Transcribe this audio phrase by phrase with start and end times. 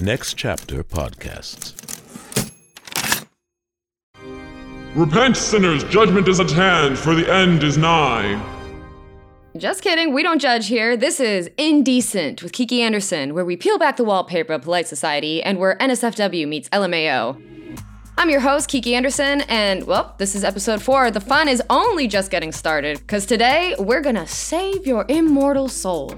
[0.00, 1.74] Next Chapter Podcasts.
[4.94, 8.40] Repent, sinners, judgment is at hand, for the end is nigh.
[9.56, 10.96] Just kidding, we don't judge here.
[10.96, 15.42] This is Indecent with Kiki Anderson, where we peel back the wallpaper of polite society
[15.42, 17.42] and where NSFW meets LMAO.
[18.16, 21.10] I'm your host, Kiki Anderson, and well, this is episode four.
[21.10, 26.14] The fun is only just getting started, because today we're gonna save your immortal soul.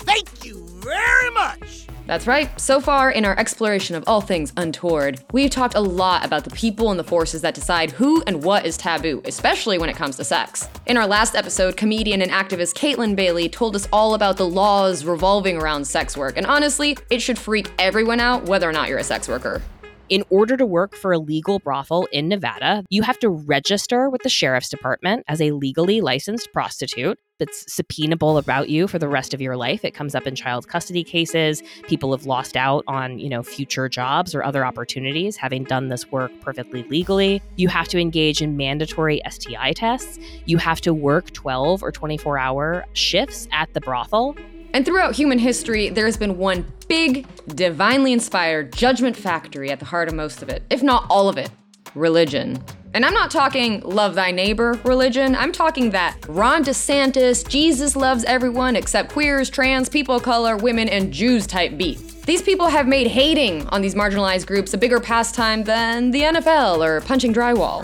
[0.00, 1.81] Thank you very much.
[2.12, 2.60] That's right.
[2.60, 6.50] So far, in our exploration of all things untoward, we've talked a lot about the
[6.50, 10.16] people and the forces that decide who and what is taboo, especially when it comes
[10.16, 10.68] to sex.
[10.84, 15.06] In our last episode, comedian and activist Caitlin Bailey told us all about the laws
[15.06, 18.98] revolving around sex work, and honestly, it should freak everyone out whether or not you're
[18.98, 19.62] a sex worker.
[20.10, 24.22] In order to work for a legal brothel in Nevada, you have to register with
[24.22, 27.18] the sheriff's department as a legally licensed prostitute.
[27.42, 29.84] That's subpoenaable about you for the rest of your life.
[29.84, 31.60] It comes up in child custody cases.
[31.88, 36.12] People have lost out on, you know, future jobs or other opportunities having done this
[36.12, 37.42] work perfectly legally.
[37.56, 40.20] You have to engage in mandatory STI tests.
[40.44, 44.36] You have to work 12 or 24 hour shifts at the brothel.
[44.72, 49.86] And throughout human history, there has been one big, divinely inspired judgment factory at the
[49.86, 51.50] heart of most of it, if not all of it
[51.96, 52.62] religion.
[52.94, 55.34] And I'm not talking love thy neighbor religion.
[55.34, 60.88] I'm talking that Ron DeSantis, Jesus loves everyone except queers, trans, people of color, women,
[60.88, 62.00] and Jews type beat.
[62.26, 66.84] These people have made hating on these marginalized groups a bigger pastime than the NFL
[66.84, 67.82] or punching drywall.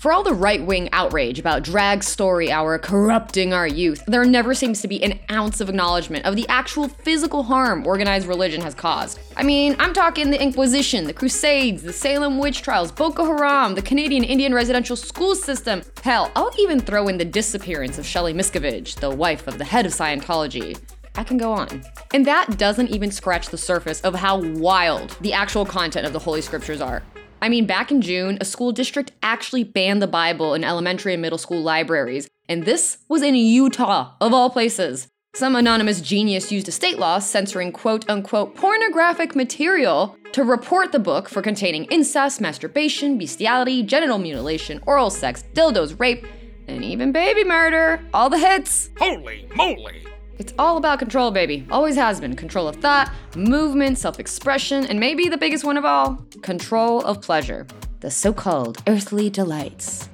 [0.00, 4.54] For all the right wing outrage about drag story hour corrupting our youth, there never
[4.54, 8.74] seems to be an ounce of acknowledgement of the actual physical harm organized religion has
[8.74, 9.20] caused.
[9.36, 13.82] I mean, I'm talking the Inquisition, the Crusades, the Salem witch trials, Boko Haram, the
[13.82, 15.82] Canadian Indian residential school system.
[16.02, 19.84] Hell, I'll even throw in the disappearance of Shelley Miscavige, the wife of the head
[19.84, 20.80] of Scientology.
[21.16, 21.82] I can go on.
[22.14, 26.20] And that doesn't even scratch the surface of how wild the actual content of the
[26.20, 27.02] Holy Scriptures are.
[27.42, 31.22] I mean, back in June, a school district actually banned the Bible in elementary and
[31.22, 35.08] middle school libraries, and this was in Utah, of all places.
[35.34, 40.98] Some anonymous genius used a state law censoring quote unquote pornographic material to report the
[40.98, 46.26] book for containing incest, masturbation, bestiality, genital mutilation, oral sex, dildos, rape,
[46.66, 48.00] and even baby murder.
[48.12, 48.90] All the hits.
[48.98, 50.04] Holy moly.
[50.40, 51.66] It's all about control, baby.
[51.70, 52.34] Always has been.
[52.34, 57.20] Control of thought, movement, self expression, and maybe the biggest one of all control of
[57.20, 57.66] pleasure.
[58.00, 60.08] The so called earthly delights.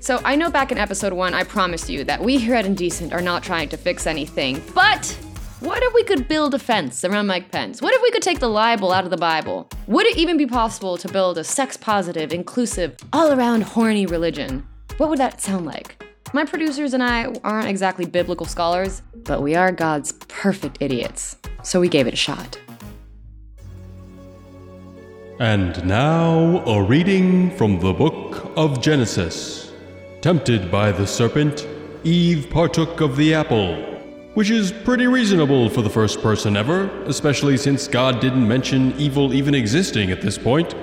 [0.00, 3.12] So, I know back in episode one, I promised you that we here at Indecent
[3.12, 5.06] are not trying to fix anything, but
[5.60, 7.82] what if we could build a fence around Mike Pence?
[7.82, 9.68] What if we could take the libel out of the Bible?
[9.86, 14.66] Would it even be possible to build a sex positive, inclusive, all around horny religion?
[14.96, 16.02] What would that sound like?
[16.34, 21.36] My producers and I aren't exactly biblical scholars, but we are God's perfect idiots.
[21.62, 22.58] So we gave it a shot.
[25.38, 29.70] And now, a reading from the book of Genesis.
[30.22, 31.68] Tempted by the serpent,
[32.02, 33.76] Eve partook of the apple,
[34.34, 39.32] which is pretty reasonable for the first person ever, especially since God didn't mention evil
[39.32, 40.74] even existing at this point.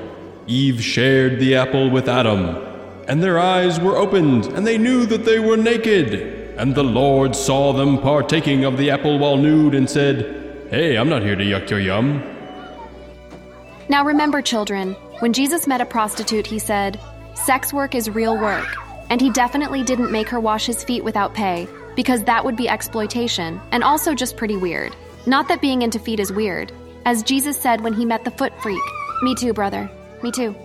[0.47, 2.70] Eve shared the apple with Adam,
[3.07, 6.39] and their eyes were opened, and they knew that they were naked.
[6.57, 11.09] And the Lord saw them partaking of the apple while nude and said, Hey, I'm
[11.09, 12.23] not here to yuck your yum.
[13.89, 16.99] Now remember, children, when Jesus met a prostitute, he said,
[17.33, 18.67] Sex work is real work.
[19.09, 22.69] And he definitely didn't make her wash his feet without pay, because that would be
[22.69, 24.95] exploitation, and also just pretty weird.
[25.25, 26.71] Not that being into feet is weird.
[27.05, 28.81] As Jesus said when he met the foot freak,
[29.23, 29.89] Me too, brother.
[30.23, 30.55] Me too.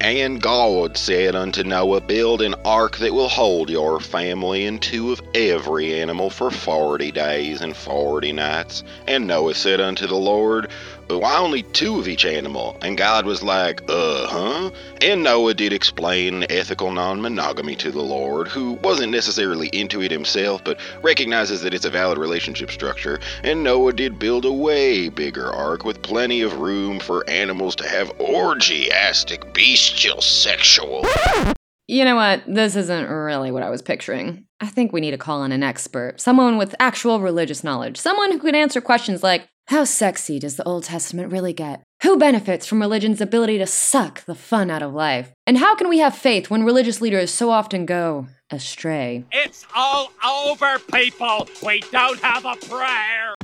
[0.00, 5.12] And God said unto Noah, Build an ark that will hold your family and two
[5.12, 8.84] of every animal for forty days and forty nights.
[9.06, 10.70] And Noah said unto the Lord,
[11.08, 12.76] Why only two of each animal?
[12.82, 14.70] And God was like, Uh huh.
[15.00, 20.10] And Noah did explain ethical non monogamy to the Lord, who wasn't necessarily into it
[20.10, 23.20] himself, but recognizes that it's a valid relationship structure.
[23.42, 27.88] And Noah did build a way bigger ark with plenty of room for animals to
[27.88, 31.04] have orgiastic, bestial, sexual.
[31.86, 32.42] You know what?
[32.46, 34.46] This isn't really what I was picturing.
[34.60, 38.32] I think we need to call in an expert, someone with actual religious knowledge, someone
[38.32, 41.82] who can answer questions like How sexy does the Old Testament really get?
[42.02, 45.32] Who benefits from religion's ability to suck the fun out of life?
[45.46, 49.24] And how can we have faith when religious leaders so often go astray?
[49.32, 51.48] It's all over, people.
[51.64, 53.34] We don't have a prayer.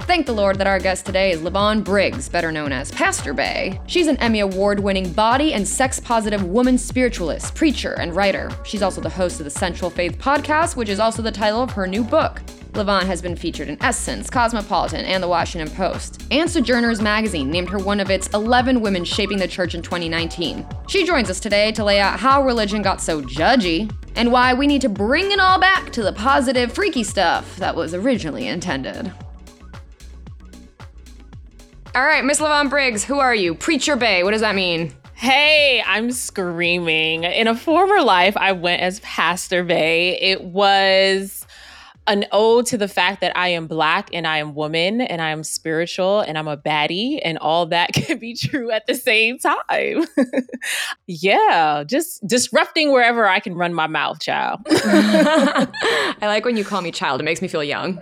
[0.00, 3.80] Thank the Lord that our guest today is Lyvonne Briggs, better known as Pastor Bae.
[3.86, 8.50] She's an Emmy Award winning body and sex positive woman spiritualist, preacher, and writer.
[8.64, 11.70] She's also the host of the Sensual Faith podcast, which is also the title of
[11.70, 12.42] her new book.
[12.74, 16.22] Lyvonne has been featured in Essence, Cosmopolitan, and The Washington Post.
[16.30, 20.66] And Sojourners magazine named her one of its 11 women shaping the church in 2019.
[20.88, 24.66] She joins us today to lay out how religion got so judgy and why we
[24.66, 29.12] need to bring it all back to the positive, freaky stuff that was originally intended.
[31.94, 33.54] All right, Miss Lyvonne Briggs, who are you?
[33.54, 34.92] Preacher Bae, what does that mean?
[35.14, 37.24] Hey, I'm screaming.
[37.24, 40.16] In a former life, I went as Pastor Bae.
[40.20, 41.44] It was
[42.10, 45.30] an ode to the fact that I am black and I am woman and I
[45.30, 49.38] am spiritual and I'm a baddie and all that can be true at the same
[49.38, 50.04] time.
[51.06, 54.60] yeah, just disrupting wherever I can run my mouth, child.
[54.70, 55.68] I
[56.22, 58.00] like when you call me child, it makes me feel young.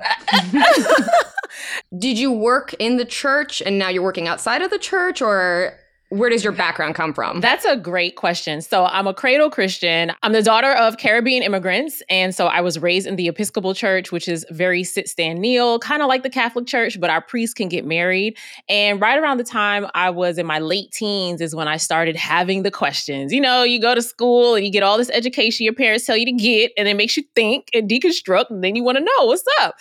[1.98, 5.78] Did you work in the church and now you're working outside of the church or
[6.10, 7.40] where does your background come from?
[7.40, 8.62] That's a great question.
[8.62, 10.12] So, I'm a cradle Christian.
[10.22, 12.02] I'm the daughter of Caribbean immigrants.
[12.08, 15.78] And so, I was raised in the Episcopal Church, which is very sit, stand, kneel,
[15.78, 18.36] kind of like the Catholic Church, but our priests can get married.
[18.68, 22.16] And right around the time I was in my late teens is when I started
[22.16, 23.32] having the questions.
[23.32, 26.16] You know, you go to school and you get all this education your parents tell
[26.16, 28.50] you to get, and it makes you think and deconstruct.
[28.50, 29.74] And then you want to know what's up.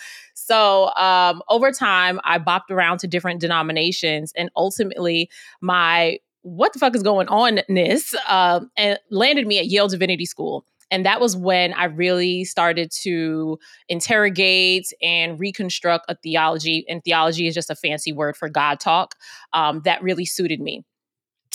[0.46, 5.30] So um, over time, I bopped around to different denominations, and ultimately,
[5.60, 10.24] my what the fuck is going on ness uh, and landed me at Yale Divinity
[10.24, 10.64] School.
[10.90, 13.58] And that was when I really started to
[13.88, 16.86] interrogate and reconstruct a theology.
[16.88, 19.16] And theology is just a fancy word for God talk
[19.52, 20.84] um, that really suited me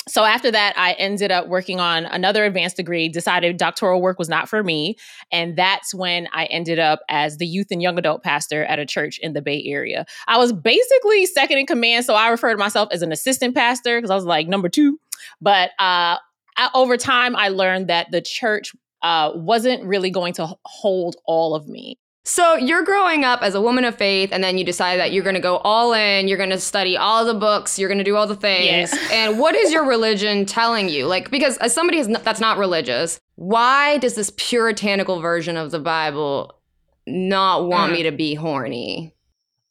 [0.08, 4.30] so after that i ended up working on another advanced degree decided doctoral work was
[4.30, 4.96] not for me
[5.32, 8.86] and that's when i ended up as the youth and young adult pastor at a
[8.86, 10.06] church in the bay area.
[10.28, 13.98] I was basically second in command so i refer to myself as an assistant pastor
[13.98, 15.00] because i was like number two.
[15.42, 16.18] But uh,
[16.58, 21.56] I, over time i learned that the church uh, wasn't really going to hold all
[21.56, 24.98] of me so you're growing up as a woman of faith, and then you decide
[24.98, 26.30] that you're going to go all in.
[26.30, 27.78] You're going to study all the books.
[27.78, 28.94] You're going to do all the things.
[28.94, 29.08] Yeah.
[29.12, 31.06] and what is your religion telling you?
[31.06, 36.62] Like, because as somebody that's not religious, why does this puritanical version of the Bible
[37.06, 37.98] not want mm.
[37.98, 39.14] me to be horny?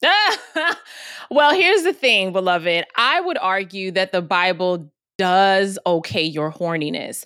[1.31, 2.85] well, here's the thing, beloved.
[2.95, 7.25] I would argue that the Bible does okay your horniness,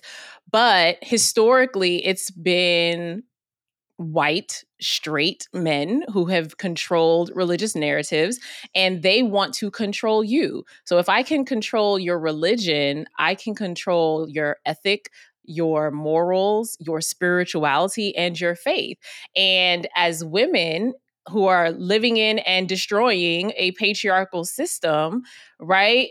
[0.50, 3.24] but historically, it's been
[3.98, 8.38] white straight men who have controlled religious narratives
[8.74, 10.64] and they want to control you.
[10.84, 15.10] So if I can control your religion, I can control your ethic,
[15.44, 18.98] your morals, your spirituality, and your faith.
[19.34, 20.94] And as women,
[21.28, 25.22] who are living in and destroying a patriarchal system,
[25.60, 26.08] right?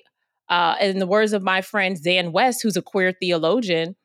[0.49, 3.95] Uh, in the words of my friend Dan West, who's a queer theologian,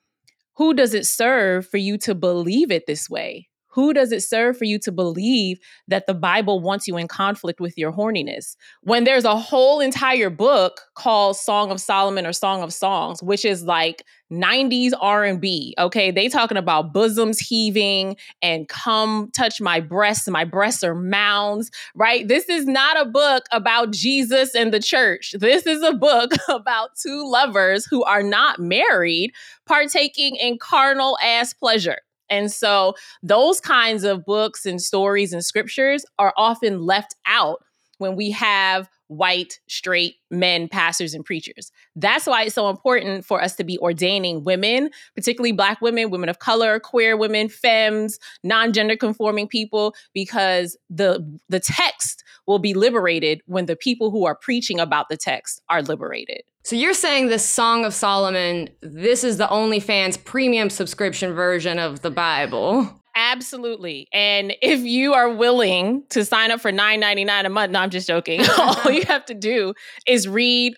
[0.55, 3.49] who does it serve for you to believe it this way?
[3.73, 5.59] Who does it serve for you to believe
[5.89, 8.57] that the Bible wants you in conflict with your horniness?
[8.83, 13.45] When there's a whole entire book called Song of Solomon or Song of Songs, which
[13.45, 16.11] is like 90s R&B, okay?
[16.11, 22.27] They talking about bosoms heaving and come touch my breasts, my breasts are mounds, right?
[22.27, 25.35] This is not a book about Jesus and the church.
[25.39, 29.33] This is a book about two lovers who are not married
[29.67, 31.99] partaking in carnal ass pleasure.
[32.33, 37.63] And so those kinds of books and stories and scriptures are often left out
[37.99, 41.71] when we have white, straight men, pastors, and preachers.
[41.95, 46.31] That's why it's so important for us to be ordaining women, particularly Black women, women
[46.31, 52.73] of color, queer women, femmes, non gender conforming people, because the, the text will be
[52.73, 56.43] liberated when the people who are preaching about the text are liberated.
[56.65, 62.03] So you're saying this Song of Solomon, this is the OnlyFans premium subscription version of
[62.03, 63.03] the Bible.
[63.17, 64.07] Absolutely.
[64.13, 68.07] And if you are willing to sign up for $9.99 a month, no, I'm just
[68.07, 68.43] joking.
[68.59, 69.75] All you have to do
[70.07, 70.75] is read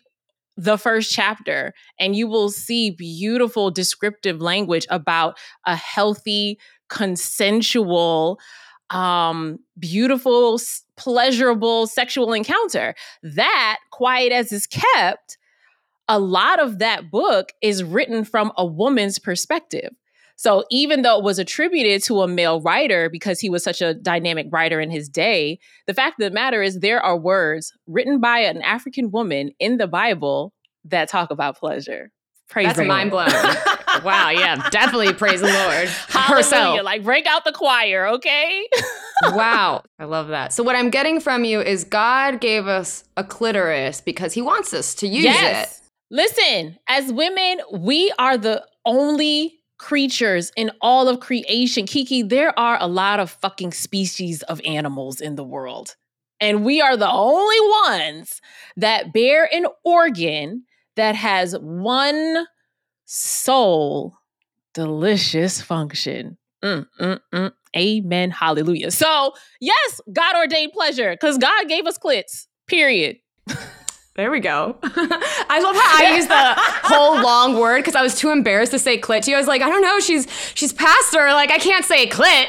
[0.56, 5.36] the first chapter and you will see beautiful descriptive language about
[5.66, 8.38] a healthy, consensual,
[8.90, 10.58] um, beautiful,
[10.96, 12.94] pleasurable sexual encounter.
[13.22, 15.36] That, quiet as is kept,
[16.08, 19.90] a lot of that book is written from a woman's perspective.
[20.36, 23.94] So even though it was attributed to a male writer because he was such a
[23.94, 28.20] dynamic writer in his day, the fact of the matter is there are words written
[28.20, 30.52] by an African woman in the Bible
[30.86, 32.10] that talk about pleasure.
[32.48, 32.88] Praise the Lord.
[32.90, 33.30] That's mind blowing.
[34.04, 35.88] wow, yeah, definitely praise the Lord.
[36.08, 36.36] Hallelujah.
[36.36, 36.82] Herself.
[36.82, 38.68] Like break out the choir, okay?
[39.28, 39.82] wow.
[39.98, 40.52] I love that.
[40.52, 44.74] So, what I'm getting from you is God gave us a clitoris because he wants
[44.74, 45.80] us to use yes.
[45.80, 45.83] it.
[46.10, 51.86] Listen, as women, we are the only creatures in all of creation.
[51.86, 55.96] Kiki, there are a lot of fucking species of animals in the world.
[56.40, 57.56] And we are the only
[57.88, 58.40] ones
[58.76, 60.64] that bear an organ
[60.96, 62.46] that has one
[63.04, 64.16] sole
[64.74, 66.36] delicious function.
[66.62, 67.52] Mm, mm, mm.
[67.76, 68.30] Amen.
[68.30, 68.90] Hallelujah.
[68.90, 73.18] So, yes, God ordained pleasure because God gave us clits, period.
[74.16, 74.76] There we go.
[74.84, 76.54] I love how I used the
[76.86, 79.36] whole long word because I was too embarrassed to say clit to you.
[79.36, 82.46] I was like, I don't know, she's she's pastor, like I can't say clit.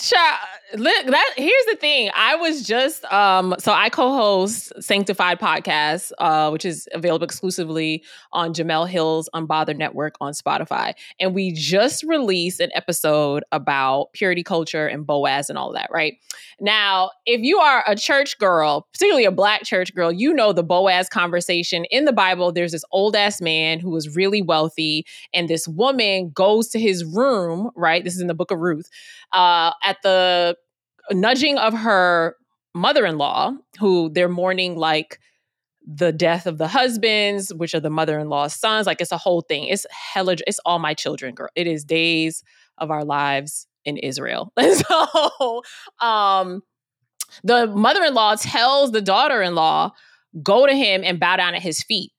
[0.08, 0.57] Sure.
[0.74, 2.10] Look, that here's the thing.
[2.14, 8.52] I was just um so I co-host Sanctified Podcast, uh, which is available exclusively on
[8.52, 10.92] Jemele Hill's Unbothered Network on Spotify.
[11.18, 16.18] And we just released an episode about purity culture and Boaz and all that, right?
[16.60, 20.62] Now, if you are a church girl, particularly a black church girl, you know the
[20.62, 21.86] Boaz conversation.
[21.86, 26.30] In the Bible, there's this old ass man who was really wealthy, and this woman
[26.34, 28.04] goes to his room, right?
[28.04, 28.90] This is in the book of Ruth,
[29.32, 30.56] uh, at the
[31.10, 32.36] nudging of her
[32.74, 35.18] mother-in-law who they're mourning like
[35.86, 39.64] the death of the husbands which are the mother-in-law's sons like it's a whole thing.
[39.64, 41.48] It's hella it's all my children girl.
[41.54, 42.42] It is days
[42.76, 44.52] of our lives in israel.
[44.60, 45.62] So
[46.00, 46.62] um
[47.42, 49.92] the mother-in-law tells the daughter-in-law
[50.42, 52.12] go to him and bow down at his feet.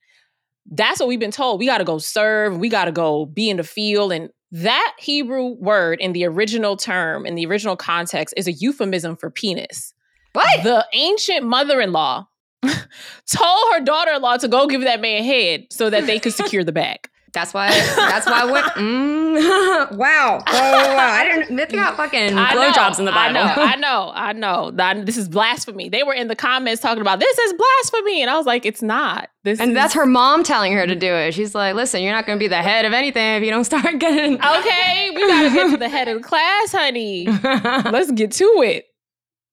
[0.72, 1.60] That's what we've been told.
[1.60, 2.58] We got to go serve.
[2.58, 6.76] We got to go be in the field and that Hebrew word in the original
[6.76, 9.94] term, in the original context, is a euphemism for penis.
[10.34, 10.64] What?
[10.64, 12.28] The ancient mother in law
[12.64, 16.20] told her daughter in law to go give that man a head so that they
[16.20, 17.10] could secure the bag.
[17.34, 17.70] That's why.
[17.70, 18.46] That's why.
[18.46, 18.74] What?
[19.30, 20.44] Mm, wow.
[20.48, 20.52] Oh,
[20.96, 21.12] wow.
[21.12, 21.56] I didn't.
[21.56, 23.38] They got fucking blowjobs in the Bible.
[23.38, 24.12] I know.
[24.14, 24.72] I know.
[24.74, 25.04] I know.
[25.06, 25.88] This is blasphemy.
[25.88, 28.82] They were in the comments talking about this is blasphemy, and I was like, it's
[28.82, 29.30] not.
[29.44, 31.34] This And is- that's her mom telling her to do it.
[31.36, 33.64] She's like, "Listen, you're not going to be the head of anything if you don't
[33.66, 35.12] start getting." okay.
[35.14, 37.28] We gotta get to the head of the class, honey.
[37.28, 38.88] Let's get to it.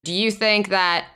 [0.05, 1.07] Do you think that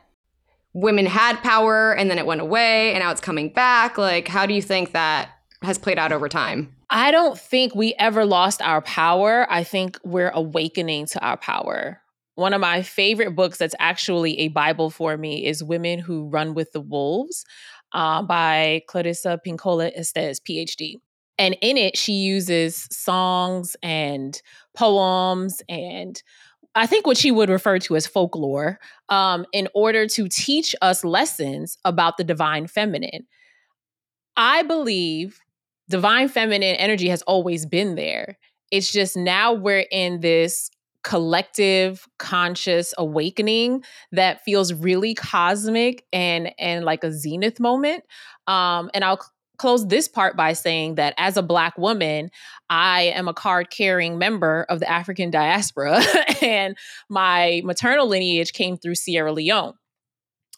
[0.74, 3.96] women had power and then it went away and now it's coming back?
[3.96, 5.30] Like, how do you think that
[5.62, 6.74] has played out over time?
[6.88, 9.46] I don't think we ever lost our power.
[9.50, 12.00] I think we're awakening to our power.
[12.34, 16.54] One of my favorite books that's actually a Bible for me is Women Who Run
[16.54, 17.44] with the Wolves
[17.92, 20.94] uh, by Clarissa Pinkola Estes, PhD.
[21.38, 24.40] And in it, she uses songs and
[24.74, 26.22] poems and
[26.74, 31.04] I think what she would refer to as folklore um, in order to teach us
[31.04, 33.26] lessons about the divine feminine.
[34.36, 35.40] I believe
[35.90, 38.38] divine feminine energy has always been there.
[38.70, 40.70] It's just now we're in this
[41.02, 43.82] collective conscious awakening
[44.12, 48.04] that feels really cosmic and and like a zenith moment.
[48.46, 49.20] Um, and I'll
[49.58, 52.30] close this part by saying that as a black woman,
[52.70, 56.02] I am a card carrying member of the African diaspora,
[56.42, 56.76] and
[57.08, 59.74] my maternal lineage came through Sierra Leone.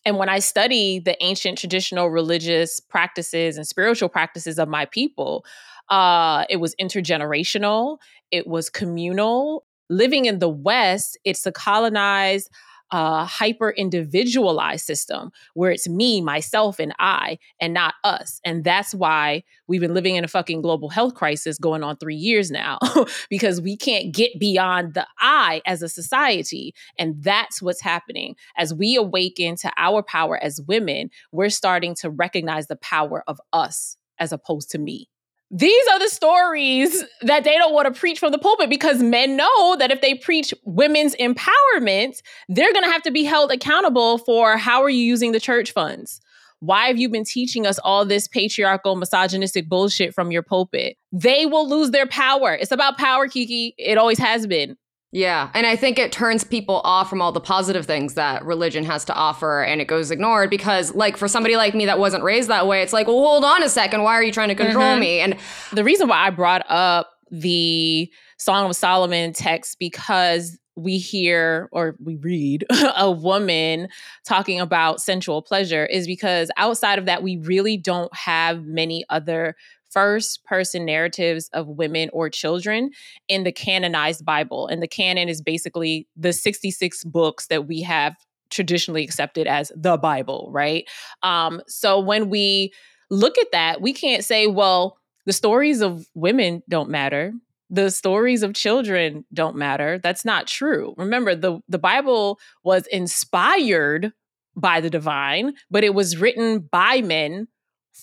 [0.05, 5.45] And when I study the ancient traditional religious practices and spiritual practices of my people,
[5.89, 7.99] uh, it was intergenerational,
[8.31, 9.65] it was communal.
[9.91, 12.51] Living in the West, it's a colonized,
[12.93, 18.41] uh, hyper individualized system where it's me, myself, and I, and not us.
[18.45, 22.15] And that's why we've been living in a fucking global health crisis going on three
[22.17, 22.79] years now
[23.31, 26.75] because we can't get beyond the I as a society.
[26.99, 28.37] And that's what's happening.
[28.57, 33.41] As we awaken to our power as women, we're starting to recognize the power of
[33.53, 35.09] us as opposed to me.
[35.55, 39.37] These are the stories that they don't want to preach from the pulpit because men
[39.37, 44.17] know that if they preach women's empowerment, they're going to have to be held accountable
[44.17, 46.23] for how are you using the church funds?
[46.61, 50.97] Why have you been teaching us all this patriarchal, misogynistic bullshit from your pulpit?
[51.13, 52.55] They will lose their power.
[52.55, 53.75] It's about power, Kiki.
[53.77, 54.79] It always has been.
[55.15, 58.83] Yeah, and I think it turns people off from all the positive things that religion
[58.85, 62.25] has to offer and it goes ignored because like for somebody like me that wasn't
[62.25, 64.55] raised that way, it's like, "Well, hold on a second, why are you trying to
[64.55, 65.01] control Mhm.
[65.01, 65.37] me?" And
[65.71, 71.95] the reason why I brought up the Song of Solomon text because we hear or
[72.03, 72.65] we read
[72.97, 73.89] a woman
[74.27, 79.55] talking about sensual pleasure is because outside of that, we really don't have many other
[79.93, 82.91] first person narratives of women or children
[83.29, 84.67] in the canonized Bible.
[84.67, 88.17] And the canon is basically the 66 books that we have
[88.51, 90.89] traditionally accepted as the Bible, right?
[91.23, 92.73] Um, so when we
[93.11, 94.97] look at that, we can't say, well,
[95.27, 97.33] the stories of women don't matter.
[97.71, 99.99] the stories of children don't matter.
[99.99, 100.95] That's not true.
[100.99, 104.13] Remember, the, the Bible was inspired
[104.55, 107.49] by the divine, but it was written by men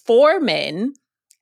[0.08, 0.94] for men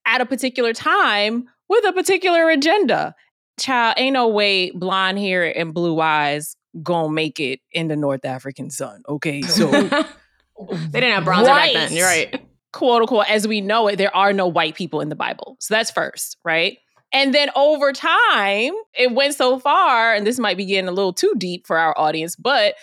[0.07, 3.13] at a particular time with a particular agenda.
[3.59, 8.25] Child, ain't no way blonde hair and blue eyes gonna make it in the North
[8.25, 9.01] African sun.
[9.07, 11.73] Okay, so they didn't have bronzer right.
[11.73, 11.97] back then.
[11.97, 12.43] You're right.
[12.73, 15.57] Quote unquote, as we know it, there are no white people in the Bible.
[15.59, 16.77] So that's first, right?
[17.13, 21.13] And then over time, it went so far, and this might be getting a little
[21.13, 22.75] too deep for our audience, but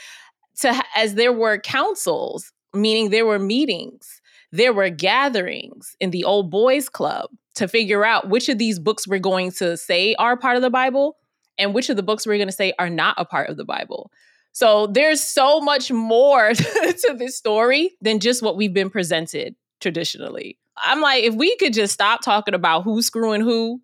[0.60, 4.20] to as there were councils, meaning there were meetings,
[4.54, 9.04] there were gatherings in the old boys club to figure out which of these books
[9.04, 11.16] we're going to say are part of the Bible
[11.58, 13.64] and which of the books we're going to say are not a part of the
[13.64, 14.12] Bible.
[14.52, 20.56] So there's so much more to this story than just what we've been presented traditionally.
[20.76, 23.80] I'm like, if we could just stop talking about who's screwing who,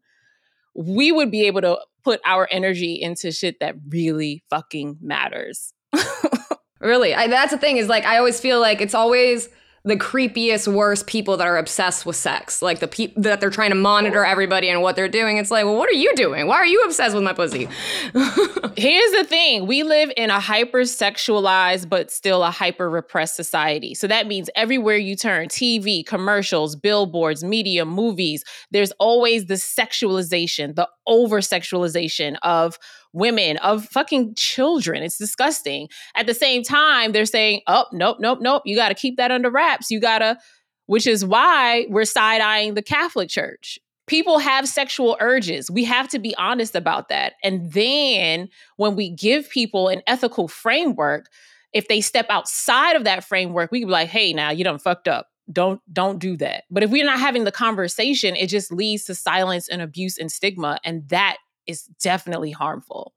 [0.76, 5.74] we would be able to put our energy into shit that really fucking matters.
[6.80, 9.48] really, I, that's the thing is like I always feel like it's always
[9.84, 12.60] the creepiest, worst people that are obsessed with sex.
[12.60, 15.38] Like the people that they're trying to monitor everybody and what they're doing.
[15.38, 16.46] It's like, well, what are you doing?
[16.46, 17.68] Why are you obsessed with my pussy?
[18.76, 23.94] Here's the thing we live in a hyper sexualized, but still a hyper repressed society.
[23.94, 30.74] So that means everywhere you turn TV, commercials, billboards, media, movies there's always the sexualization,
[30.74, 32.78] the over sexualization of
[33.12, 35.02] women, of fucking children.
[35.02, 35.88] It's disgusting.
[36.16, 38.62] At the same time, they're saying, oh, nope, nope, nope.
[38.64, 39.90] You got to keep that under wraps.
[39.90, 40.38] You got to,
[40.86, 43.78] which is why we're side eyeing the Catholic Church.
[44.06, 45.70] People have sexual urges.
[45.70, 47.34] We have to be honest about that.
[47.44, 51.26] And then when we give people an ethical framework,
[51.72, 54.80] if they step outside of that framework, we can be like, hey, now you don't
[54.80, 58.72] fucked up don't don't do that but if we're not having the conversation it just
[58.72, 61.38] leads to silence and abuse and stigma and that
[61.70, 63.14] is definitely harmful.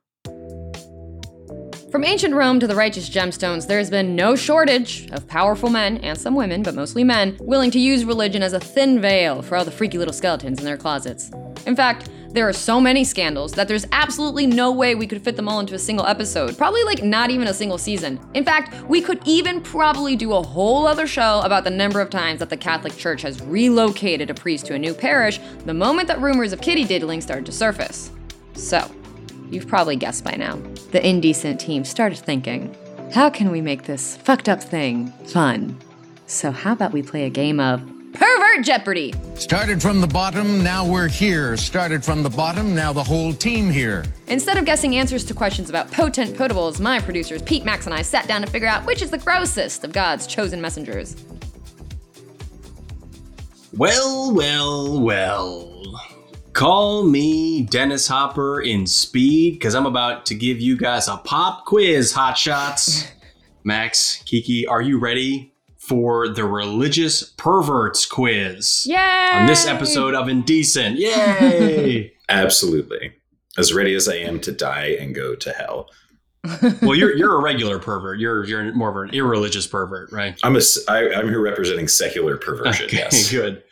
[1.94, 5.98] From ancient Rome to the righteous gemstones, there has been no shortage of powerful men,
[5.98, 9.56] and some women, but mostly men, willing to use religion as a thin veil for
[9.56, 11.30] all the freaky little skeletons in their closets.
[11.68, 15.36] In fact, there are so many scandals that there's absolutely no way we could fit
[15.36, 16.58] them all into a single episode.
[16.58, 18.20] Probably like not even a single season.
[18.34, 22.10] In fact, we could even probably do a whole other show about the number of
[22.10, 26.08] times that the Catholic Church has relocated a priest to a new parish the moment
[26.08, 28.10] that rumors of kitty diddling started to surface.
[28.56, 28.90] So,
[29.54, 30.56] you've probably guessed by now,
[30.92, 32.76] the indecent team started thinking,
[33.14, 35.78] how can we make this fucked up thing fun?
[36.26, 37.82] So, how about we play a game of
[38.14, 39.14] Pervert Jeopardy?
[39.36, 41.56] Started from the bottom, now we're here.
[41.58, 44.04] Started from the bottom, now the whole team here.
[44.28, 48.02] Instead of guessing answers to questions about potent potables, my producers Pete, Max, and I
[48.02, 51.16] sat down to figure out which is the grossest of God's chosen messengers.
[53.76, 55.74] Well, well, well.
[56.54, 61.66] Call me Dennis Hopper in speed because I'm about to give you guys a pop
[61.66, 63.10] quiz, hotshots.
[63.64, 68.86] Max, Kiki, are you ready for the religious perverts quiz?
[68.86, 69.30] Yay!
[69.34, 70.98] On this episode of Indecent.
[70.98, 72.14] Yay!
[72.30, 73.14] Absolutely.
[73.58, 75.90] As ready as I am to die and go to hell.
[76.82, 78.20] well, you're you're a regular pervert.
[78.20, 80.38] You're you're more of an irreligious pervert, right?
[80.44, 82.88] I'm a I, I'm here representing secular perversion.
[82.88, 83.64] Okay, yes, good.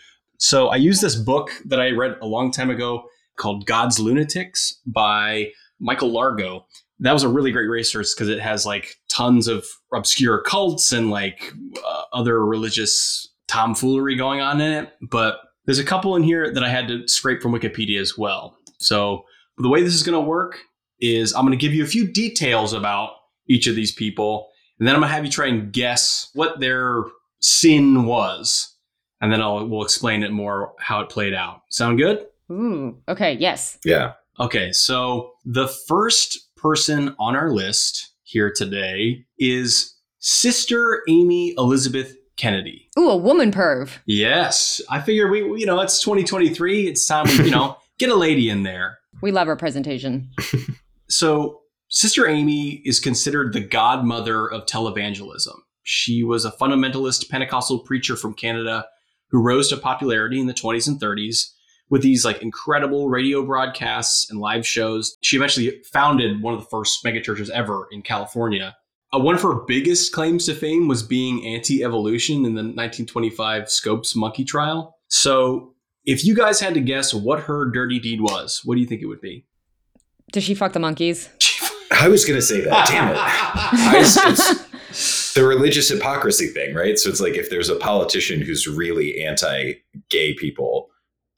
[0.42, 3.04] So I use this book that I read a long time ago
[3.38, 6.66] called God's Lunatics by Michael Largo.
[7.00, 11.12] That was a really great resource because it has like tons of obscure cults and
[11.12, 11.54] like
[11.88, 14.94] uh, other religious tomfoolery going on in it.
[15.12, 18.58] But there's a couple in here that I had to scrape from Wikipedia as well.
[18.80, 19.24] So
[19.60, 20.58] the way this is going to work
[21.00, 23.12] is I'm going to give you a few details about
[23.48, 24.50] each of these people,
[24.80, 27.04] and then I'm going to have you try and guess what their
[27.42, 28.71] sin was
[29.22, 31.62] and then I'll we'll explain it more how it played out.
[31.70, 32.26] Sound good?
[32.52, 32.98] Ooh.
[33.08, 33.34] Okay.
[33.34, 33.78] Yes.
[33.86, 34.14] Yeah.
[34.40, 34.72] Okay.
[34.72, 42.90] So the first person on our list here today is Sister Aimee Elizabeth Kennedy.
[42.98, 43.92] Ooh, a woman perv.
[44.06, 44.82] Yes.
[44.90, 46.88] I figure we, you know, it's 2023.
[46.88, 49.00] It's time we, you know, get a lady in there.
[49.22, 50.30] We love her presentation.
[51.10, 55.56] so Sister Aimee is considered the godmother of televangelism.
[55.84, 58.86] She was a fundamentalist Pentecostal preacher from Canada
[59.32, 61.52] who rose to popularity in the 20s and 30s
[61.90, 65.18] with these like incredible radio broadcasts and live shows.
[65.22, 68.76] She eventually founded one of the first megachurches ever in California.
[69.14, 74.16] Uh, one of her biggest claims to fame was being anti-evolution in the 1925 Scopes
[74.16, 74.98] monkey trial.
[75.10, 75.74] So,
[76.06, 79.02] if you guys had to guess what her dirty deed was, what do you think
[79.02, 79.46] it would be?
[80.32, 81.30] Did she fuck the monkeys?
[81.92, 82.88] I was going to say that.
[82.88, 83.18] Damn it.
[83.20, 84.66] I,
[85.36, 86.98] the religious hypocrisy thing, right?
[87.00, 90.90] So it's like if there's a politician who's really anti-gay people,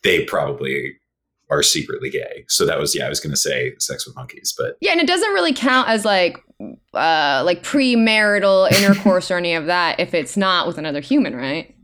[0.04, 0.94] they probably
[1.50, 2.46] are secretly gay.
[2.48, 5.08] So that was yeah, I was gonna say sex with monkeys, but Yeah, and it
[5.08, 6.38] doesn't really count as like
[6.94, 11.76] uh like premarital intercourse or any of that if it's not with another human, right?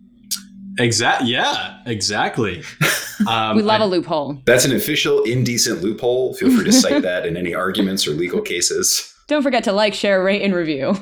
[0.80, 1.32] Exactly.
[1.32, 1.78] Yeah.
[1.86, 2.64] Exactly.
[3.28, 4.42] Um, we love I- a loophole.
[4.46, 6.36] that's an official indecent loophole.
[6.36, 9.14] Feel free to cite that in any arguments or legal cases.
[9.28, 10.96] Don't forget to like, share, rate, and review.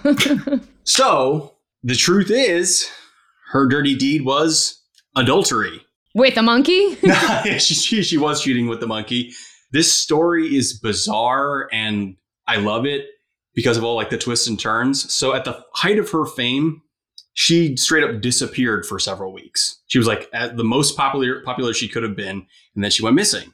[0.87, 2.89] So the truth is,
[3.51, 4.81] her dirty deed was
[5.17, 5.85] adultery.
[6.15, 6.95] with a monkey?
[7.59, 9.33] she, she, she was cheating with the monkey.
[9.71, 12.15] This story is bizarre and
[12.47, 13.05] I love it
[13.53, 15.13] because of all like the twists and turns.
[15.13, 16.81] So at the height of her fame,
[17.33, 19.81] she straight up disappeared for several weeks.
[19.87, 23.03] She was like at the most popular popular she could have been, and then she
[23.03, 23.53] went missing.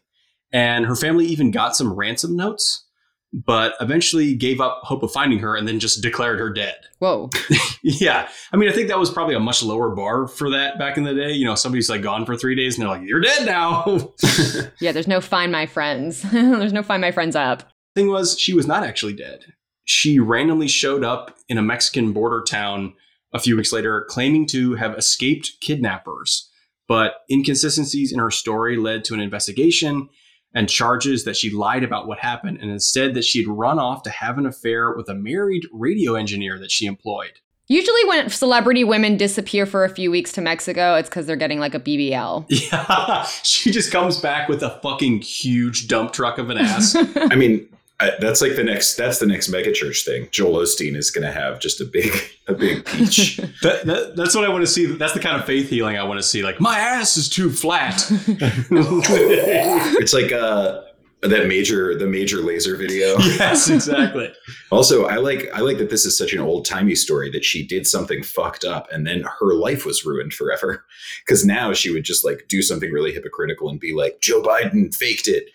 [0.54, 2.83] And her family even got some ransom notes,
[3.34, 6.76] but eventually gave up hope of finding her and then just declared her dead.
[7.00, 7.32] Whoa.
[7.82, 8.30] Yeah.
[8.54, 11.04] I mean, I think that was probably a much lower bar for that back in
[11.04, 11.32] the day.
[11.32, 14.14] You know, somebody's like gone for three days and they're like, you're dead now.
[14.80, 16.22] Yeah, there's no find my friends.
[16.32, 17.64] there's no find my friends up.
[17.96, 19.46] Thing was, she was not actually dead.
[19.86, 22.94] She randomly showed up in a Mexican border town
[23.34, 26.50] a few weeks later, claiming to have escaped kidnappers.
[26.88, 30.10] But inconsistencies in her story led to an investigation
[30.54, 34.10] and charges that she lied about what happened and instead that she'd run off to
[34.10, 37.40] have an affair with a married radio engineer that she employed.
[37.68, 41.60] Usually, when celebrity women disappear for a few weeks to Mexico, it's because they're getting
[41.60, 42.46] like a BBL.
[42.74, 46.96] Yeah, she just comes back with a fucking huge dump truck of an ass.
[47.16, 47.68] I mean,
[48.04, 48.96] I, that's like the next.
[48.96, 50.28] That's the next megachurch thing.
[50.32, 52.12] Joel Osteen is going to have just a big,
[52.48, 53.38] a big peach.
[53.62, 54.86] that, that, that's what I want to see.
[54.86, 56.44] That's the kind of faith healing I want to see.
[56.44, 58.06] Like, my ass is too flat.
[58.10, 60.82] it's like uh
[61.22, 63.18] that major, the major laser video.
[63.20, 64.30] yes, exactly.
[64.72, 67.66] Also, I like I like that this is such an old timey story that she
[67.66, 70.84] did something fucked up and then her life was ruined forever.
[71.26, 74.94] Because now she would just like do something really hypocritical and be like, Joe Biden
[74.94, 75.50] faked it,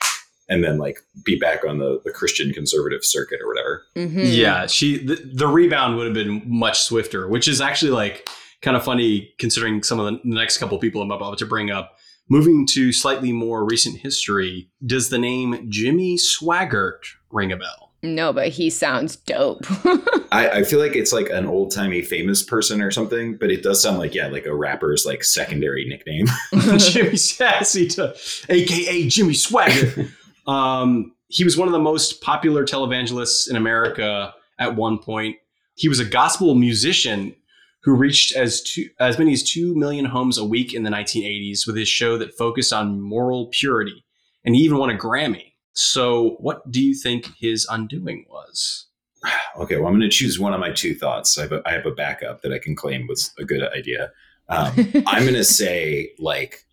[0.48, 3.84] and then like be back on the, the Christian conservative circuit or whatever.
[3.96, 4.22] Mm-hmm.
[4.24, 8.28] Yeah, she the, the rebound would have been much swifter, which is actually like
[8.62, 11.94] kind of funny considering some of the next couple people I'm about to bring up.
[12.30, 17.88] Moving to slightly more recent history, does the name Jimmy Swaggart ring a bell?
[18.02, 19.64] No, but he sounds dope.
[20.30, 23.62] I, I feel like it's like an old timey famous person or something, but it
[23.62, 26.26] does sound like yeah, like a rapper's like secondary nickname.
[26.78, 28.14] Jimmy Sassy, to,
[28.48, 30.08] aka Jimmy Swagger.
[30.48, 35.36] Um, he was one of the most popular televangelists in America at one point.
[35.74, 37.36] He was a gospel musician
[37.82, 41.66] who reached as two, as many as two million homes a week in the 1980s
[41.66, 44.04] with his show that focused on moral purity,
[44.44, 45.52] and he even won a Grammy.
[45.74, 48.86] So, what do you think his undoing was?
[49.56, 51.36] Okay, well, I'm going to choose one of my two thoughts.
[51.36, 54.12] I have a, I have a backup that I can claim was a good idea.
[54.48, 54.72] Um,
[55.06, 56.64] I'm going to say like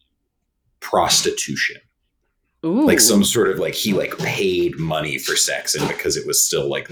[0.82, 1.78] prostitution,
[2.65, 2.88] Ooh.
[2.88, 6.43] like some sort of like he like paid money for sex, and because it was
[6.43, 6.89] still like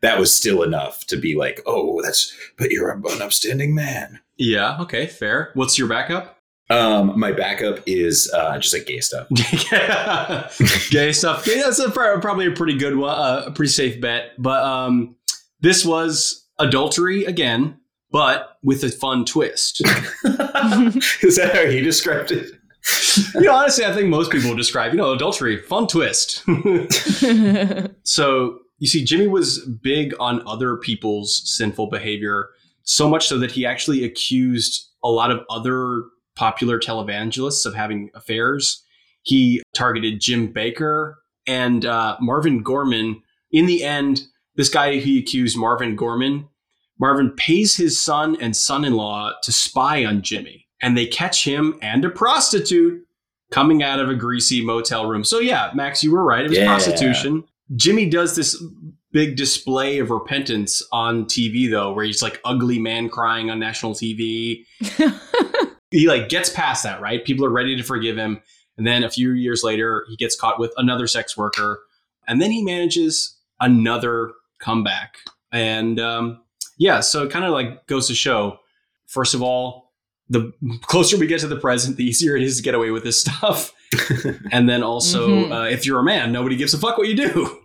[0.00, 4.20] that was still enough to be like, oh, that's but you're an upstanding man.
[4.36, 5.50] Yeah, okay, fair.
[5.54, 6.38] What's your backup?
[6.70, 9.28] Um, my backup is uh, just like gay stuff.
[10.90, 11.44] gay stuff.
[11.44, 14.32] Gay, that's a, probably a pretty good one, uh, a pretty safe bet.
[14.38, 15.16] But um,
[15.60, 17.78] this was adultery again,
[18.10, 19.82] but with a fun twist.
[19.84, 22.50] is that how he described it?
[23.34, 26.44] you know, honestly, I think most people would describe, you know, adultery, fun twist.
[28.02, 32.48] so you see, Jimmy was big on other people's sinful behavior,
[32.82, 36.04] so much so that he actually accused a lot of other
[36.36, 38.84] popular televangelists of having affairs.
[39.22, 41.14] He targeted Jim Bakker
[41.46, 43.22] and uh, Marvin Gorman.
[43.52, 44.22] In the end,
[44.56, 46.48] this guy he accused, Marvin Gorman,
[47.00, 51.44] Marvin pays his son and son in law to spy on Jimmy, and they catch
[51.44, 53.02] him and a prostitute
[53.50, 55.24] coming out of a greasy motel room.
[55.24, 56.44] So, yeah, Max, you were right.
[56.44, 56.66] It was Yeah.
[56.66, 57.44] prostitution.
[57.74, 58.62] Jimmy does this
[59.10, 63.94] big display of repentance on TV, though, where he's like ugly man crying on national
[63.94, 64.66] TV
[65.90, 67.24] he like gets past that, right?
[67.24, 68.42] People are ready to forgive him.
[68.76, 71.80] And then a few years later, he gets caught with another sex worker.
[72.26, 75.16] And then he manages another comeback.
[75.52, 76.42] And um,
[76.76, 78.58] yeah, so it kind of like goes to show,
[79.06, 79.83] first of all,
[80.28, 83.04] the closer we get to the present, the easier it is to get away with
[83.04, 83.72] this stuff.
[84.50, 85.52] and then also, Mhm.
[85.52, 87.60] uh, if you're a man, nobody gives a fuck what you do.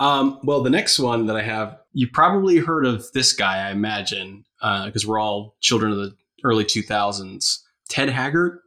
[0.00, 3.70] Um, well, the next one that I have, you probably heard of this guy, I
[3.70, 7.60] imagine, because we're all children of the early 2000s.
[7.88, 8.58] Ted Haggard?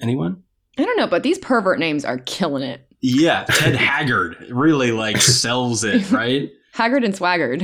[0.00, 0.42] Anyone?
[0.78, 2.86] I don't know, but these pervert names are killing it.
[3.00, 6.50] Yeah, Ted Haggard really like sells it, right?
[6.72, 7.60] Haggard and Swaggard.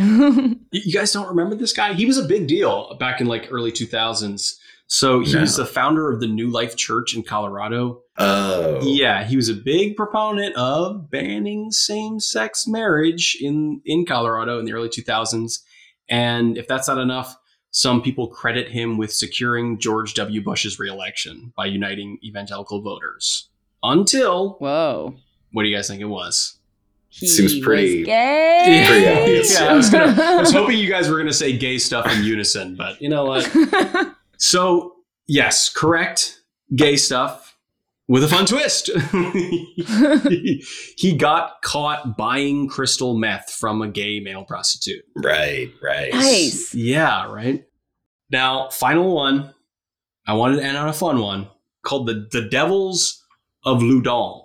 [0.73, 1.93] You guys don't remember this guy?
[1.95, 4.57] He was a big deal back in like early 2000s.
[4.89, 8.03] So he was the founder of the New Life Church in Colorado.
[8.19, 8.79] Oh.
[8.83, 14.73] Yeah, he was a big proponent of banning same-sex marriage in in Colorado in the
[14.73, 15.61] early 2000s.
[16.09, 17.37] And if that's not enough,
[17.73, 20.41] some people credit him with securing George W.
[20.43, 23.49] Bush's reelection by uniting evangelical voters.
[23.83, 25.17] Until whoa,
[25.53, 26.59] what do you guys think it was?
[27.09, 28.85] He Seems pretty- was gay.
[28.87, 29.73] Pretty obvious, Yeah, yeah.
[29.73, 32.23] I was, gonna, I was hoping you guys were going to say gay stuff in
[32.25, 33.51] unison, but you know what?
[34.39, 34.97] So,
[35.27, 36.41] yes, correct.
[36.75, 37.57] Gay stuff
[38.09, 38.89] with a fun twist.
[40.97, 45.05] he got caught buying crystal meth from a gay male prostitute.
[45.17, 46.13] Right, right.
[46.13, 46.75] nice.
[46.75, 47.65] Yeah, right.
[48.31, 49.53] Now, final one.
[50.27, 51.49] I wanted to end on a fun one
[51.83, 53.25] called the the Devils
[53.65, 54.43] of Loudun.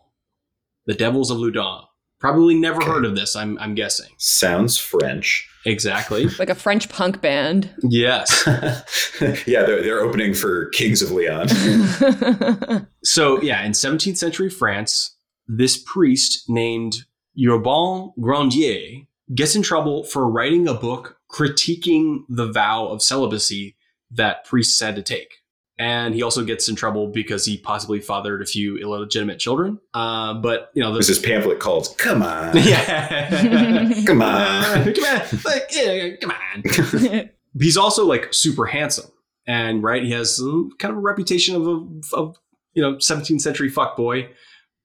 [0.86, 1.86] The Devils of Loudun.
[2.22, 3.36] Probably never heard of this.
[3.36, 4.12] I'm I'm guessing.
[4.18, 5.50] Sounds French.
[5.66, 6.28] Exactly.
[6.40, 7.70] Like a French punk band.
[7.84, 8.44] Yes.
[9.46, 11.48] yeah, they're, they're opening for Kings of Leon.
[13.04, 17.06] So, yeah, in 17th century France, this priest named
[17.38, 23.76] Urbain Grandier gets in trouble for writing a book critiquing the vow of celibacy
[24.12, 25.41] that priests had to take.
[25.82, 29.80] And he also gets in trouble because he possibly fathered a few illegitimate children.
[29.96, 33.92] Uh, but, you know, There's this this pamphlet called "Come On, yeah.
[34.06, 35.22] Come on." come on.
[35.44, 37.30] Like, yeah, come on.
[37.60, 39.10] He's also like super handsome.
[39.48, 40.40] And right, he has
[40.78, 42.38] kind of a reputation of a of
[42.74, 44.30] you know 17th century fuckboy.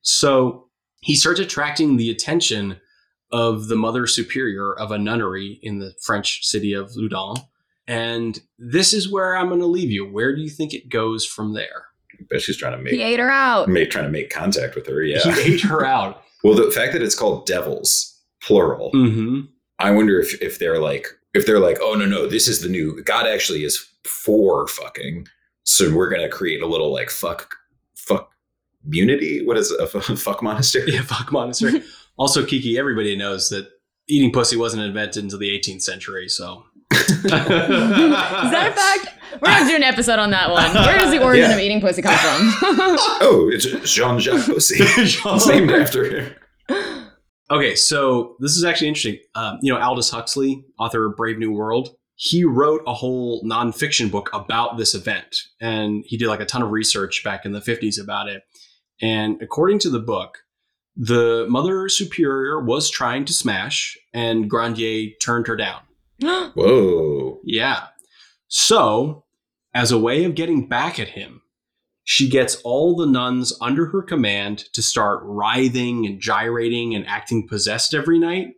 [0.00, 0.68] So
[1.02, 2.80] he starts attracting the attention
[3.30, 7.36] of the mother superior of a nunnery in the French city of Loudun.
[7.88, 10.04] And this is where I'm going to leave you.
[10.10, 11.86] Where do you think it goes from there?
[12.30, 13.68] Bet she's trying to make, he ate her out.
[13.68, 15.02] make trying to make contact with her.
[15.02, 15.20] Yeah.
[15.34, 16.22] He ate her out.
[16.42, 19.40] Well, the fact that it's called devils, plural, hmm
[19.78, 22.68] I wonder if if they're like if they're like, oh no no, this is the
[22.68, 25.26] new God actually is for fucking,
[25.64, 27.54] so we're gonna create a little like fuck
[27.94, 28.30] fuck
[28.88, 29.44] unity.
[29.44, 29.78] What is it?
[29.80, 30.92] a f- fuck monastery?
[30.94, 31.82] Yeah, fuck monastery.
[32.16, 33.68] also, Kiki, everybody knows that
[34.08, 36.28] eating pussy wasn't invented until the 18th century.
[36.28, 36.64] So,
[37.08, 39.14] Is that a fact?
[39.40, 40.72] We're gonna do an episode on that one.
[40.74, 41.56] Where does the origin Yeah.
[41.56, 42.52] of eating pussy come from?
[43.20, 44.76] Oh, it's Jean Jacques Pussy.
[44.80, 46.34] it's named after him.
[47.50, 49.18] okay, so this is actually interesting.
[49.34, 54.10] Um, you know, Aldous Huxley, author of Brave New World, he wrote a whole nonfiction
[54.10, 57.60] book about this event, and he did like a ton of research back in the
[57.60, 58.42] 50s about it.
[59.02, 60.38] And according to the book,
[60.96, 65.80] the Mother Superior was trying to smash, and Grandier turned her down.
[66.54, 67.40] Whoa.
[67.44, 67.86] Yeah.
[68.48, 69.24] So,
[69.74, 71.42] as a way of getting back at him,
[72.04, 77.48] she gets all the nuns under her command to start writhing and gyrating and acting
[77.48, 78.54] possessed every night.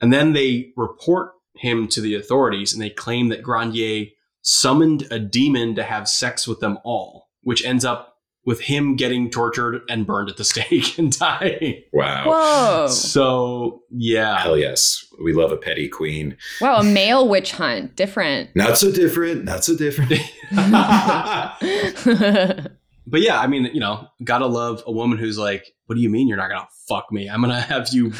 [0.00, 4.06] And then they report him to the authorities and they claim that Grandier
[4.42, 8.11] summoned a demon to have sex with them all, which ends up
[8.44, 11.82] with him getting tortured and burned at the stake and dying.
[11.92, 12.24] Wow.
[12.26, 12.86] Whoa.
[12.88, 14.38] So, yeah.
[14.38, 15.06] Hell yes.
[15.22, 16.36] We love a petty queen.
[16.60, 17.94] Wow, a male witch hunt.
[17.96, 18.50] Different.
[18.56, 19.44] Not so different.
[19.44, 20.12] Not so different.
[23.04, 26.08] But yeah, I mean, you know, gotta love a woman who's like, "What do you
[26.08, 27.28] mean you're not gonna fuck me?
[27.28, 28.12] I'm gonna have you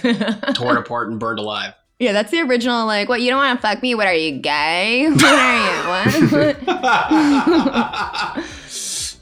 [0.54, 2.84] torn apart and burned alive." yeah, that's the original.
[2.84, 3.20] Like, what?
[3.20, 3.94] You don't want to fuck me?
[3.94, 5.08] What are you gay?
[5.08, 6.28] What are you?
[6.28, 6.56] What?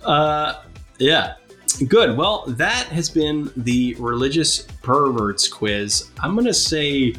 [0.04, 0.62] uh,
[1.00, 1.34] yeah,
[1.88, 2.16] good.
[2.16, 6.10] Well, that has been the religious perverts quiz.
[6.20, 7.14] I'm gonna say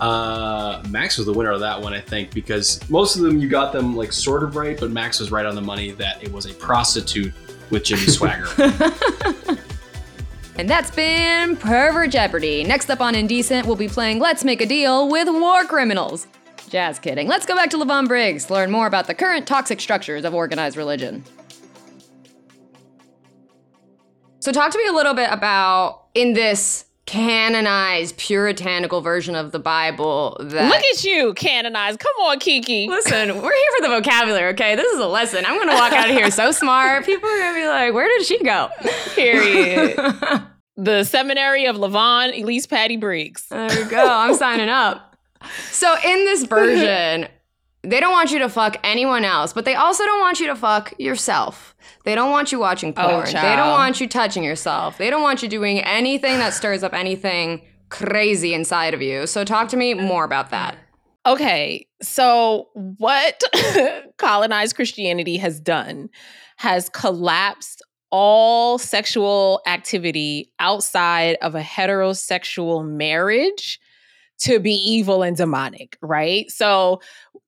[0.00, 3.48] uh, Max was the winner of that one, I think, because most of them you
[3.48, 6.30] got them like sort of right, but Max was right on the money that it
[6.30, 7.32] was a prostitute
[7.70, 9.58] with Jimmy Swaggart.
[10.56, 12.62] And that's been Pervert Jeopardy.
[12.62, 16.26] Next up on Indecent, we'll be playing Let's Make a Deal with War Criminals.
[16.68, 17.26] Jazz kidding.
[17.26, 20.34] Let's go back to Lyvonne Briggs to learn more about the current toxic structures of
[20.34, 21.24] organized religion.
[24.42, 29.60] So, talk to me a little bit about in this canonized puritanical version of the
[29.60, 30.68] Bible that.
[30.68, 32.00] Look at you, canonized.
[32.00, 32.88] Come on, Kiki.
[32.88, 34.74] Listen, we're here for the vocabulary, okay?
[34.74, 35.44] This is a lesson.
[35.46, 37.06] I'm gonna walk out of here so smart.
[37.06, 38.68] People are gonna be like, where did she go?
[39.14, 39.96] Period.
[40.76, 43.46] the Seminary of Lyvonne, Elise Patty Briggs.
[43.48, 44.04] There we go.
[44.04, 45.14] I'm signing up.
[45.70, 47.28] So in this version,
[47.82, 50.54] they don't want you to fuck anyone else, but they also don't want you to
[50.54, 51.74] fuck yourself.
[52.04, 53.26] They don't want you watching Oh, porn.
[53.26, 54.98] they don't want you touching yourself.
[54.98, 59.26] They don't want you doing anything that stirs up anything crazy inside of you.
[59.26, 60.76] So talk to me more about that.
[61.26, 63.40] Okay, so what
[64.18, 66.08] colonized Christianity has done
[66.56, 73.80] has collapsed all sexual activity outside of a heterosexual marriage
[74.40, 76.50] to be evil and demonic, right?
[76.50, 77.00] So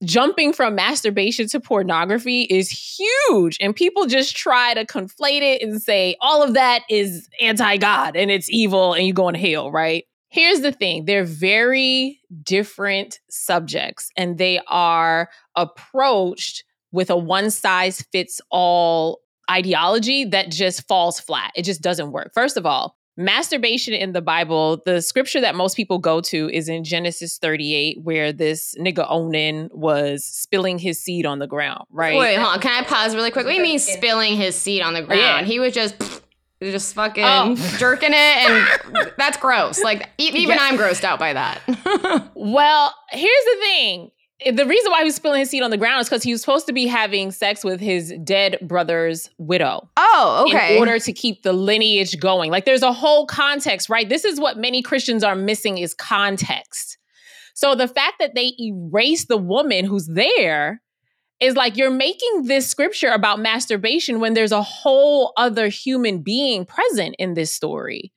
[0.05, 3.59] jumping from masturbation to pornography is huge.
[3.61, 8.17] And people just try to conflate it and say all of that is anti God
[8.17, 10.05] and it's evil and you go to hell, right?
[10.29, 18.03] Here's the thing they're very different subjects and they are approached with a one size
[18.13, 21.53] fits all ideology that just falls flat.
[21.55, 22.33] It just doesn't work.
[22.35, 26.69] First of all, masturbation in the Bible, the scripture that most people go to is
[26.69, 32.17] in Genesis 38, where this nigga Onan was spilling his seed on the ground, right?
[32.19, 32.61] Wait, hold on.
[32.61, 33.45] Can I pause really quick?
[33.45, 35.21] What do you mean spilling his seed on the ground?
[35.21, 35.43] Yeah.
[35.45, 35.95] He was just
[36.63, 37.55] just fucking Oh.
[37.79, 39.83] jerking it and that's gross.
[39.83, 40.57] Like even Yeah.
[40.61, 41.61] I'm grossed out by that.
[42.37, 44.11] Well, here's the thing.
[44.41, 46.41] The reason why he was spilling his seed on the ground is because he was
[46.41, 49.89] supposed to be having sex with his dead brother's widow.
[49.97, 50.75] Oh, okay.
[50.75, 52.51] In order to keep the lineage going.
[52.51, 54.09] Like there's a whole context, right?
[54.09, 56.99] This is what many Christians are missing is context.
[57.55, 60.83] So the fact that they erase the woman who's there
[61.39, 66.65] is like you're making this scripture about masturbation when there's a whole other human being
[66.65, 68.13] present in this story.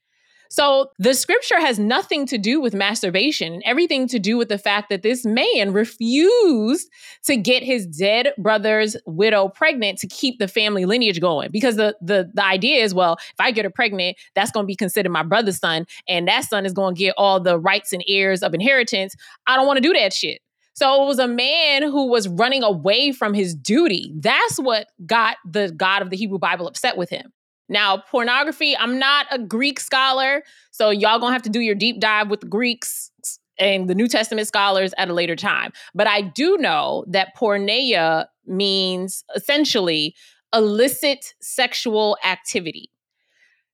[0.49, 4.89] So the scripture has nothing to do with masturbation everything to do with the fact
[4.89, 6.89] that this man refused
[7.25, 11.49] to get his dead brother's widow pregnant to keep the family lineage going.
[11.51, 14.67] Because the the, the idea is, well, if I get her pregnant, that's going to
[14.67, 17.93] be considered my brother's son, and that son is going to get all the rights
[17.93, 19.15] and heirs of inheritance.
[19.45, 20.41] I don't want to do that shit.
[20.73, 24.13] So it was a man who was running away from his duty.
[24.15, 27.33] That's what got the God of the Hebrew Bible upset with him.
[27.69, 31.99] Now, pornography, I'm not a Greek scholar, so y'all gonna have to do your deep
[31.99, 33.11] dive with the Greeks
[33.59, 35.71] and the New Testament scholars at a later time.
[35.93, 40.15] But I do know that porneia means essentially
[40.53, 42.89] illicit sexual activity.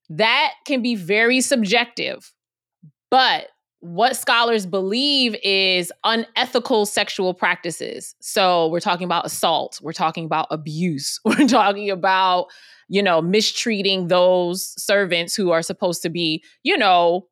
[0.09, 2.33] That can be very subjective,
[3.11, 3.47] but
[3.83, 8.15] what scholars believe is unethical sexual practices.
[8.21, 12.47] So we're talking about assault, we're talking about abuse, we're talking about,
[12.87, 17.27] you know, mistreating those servants who are supposed to be, you know,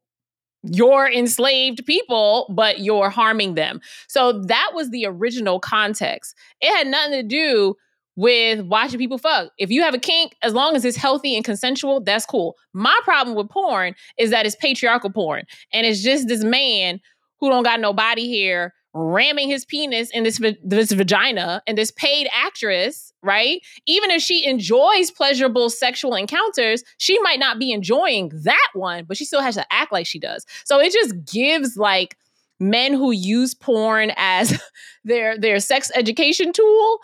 [0.64, 3.80] your enslaved people, but you're harming them.
[4.10, 6.36] So that was the original context.
[6.60, 7.76] It had nothing to do
[8.16, 9.52] with watching people fuck.
[9.58, 12.56] If you have a kink, as long as it's healthy and consensual, that's cool.
[12.74, 15.44] My problem with porn is that it's patriarchal porn.
[15.72, 17.00] And it's just this man
[17.40, 21.92] who don't got no body hair ramming his penis in this, this vagina and this
[21.92, 23.62] paid actress, right?
[23.86, 29.16] Even if she enjoys pleasurable sexual encounters, she might not be enjoying that one, but
[29.16, 30.46] she still has to act like she does.
[30.66, 32.18] So it just gives like
[32.60, 34.62] men who use porn as
[35.06, 37.00] their their sex education tool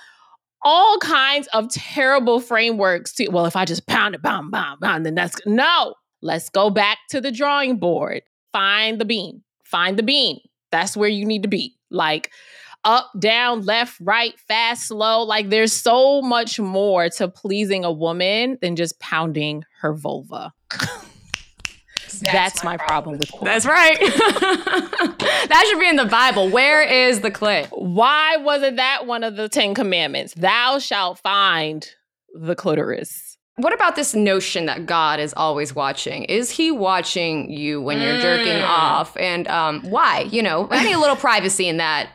[0.64, 5.04] all kinds of terrible frameworks to well if i just pound it bam bam bam
[5.04, 8.22] then that's no let's go back to the drawing board.
[8.52, 10.40] Find the bean find the bean
[10.72, 11.76] that's where you need to be.
[11.90, 12.32] Like
[12.84, 15.24] up down left right fast slow.
[15.24, 20.54] Like there's so much more to pleasing a woman than just pounding her vulva
[22.32, 23.46] that's, my, problem with porn.
[23.46, 23.98] That's right.
[24.00, 26.50] that should be in the Bible.
[26.50, 27.68] Where is the clit?
[27.72, 30.34] Why wasn't that one of the Ten Commandments?
[30.36, 31.88] Thou shalt find
[32.34, 33.38] the clitoris.
[33.56, 36.26] What about this notion that God is always watching?
[36.26, 38.68] Is he watching you when you're jerking Mm.
[38.68, 39.18] off?
[39.18, 40.28] And um, why?
[40.30, 42.10] You know, I need a little privacy in that.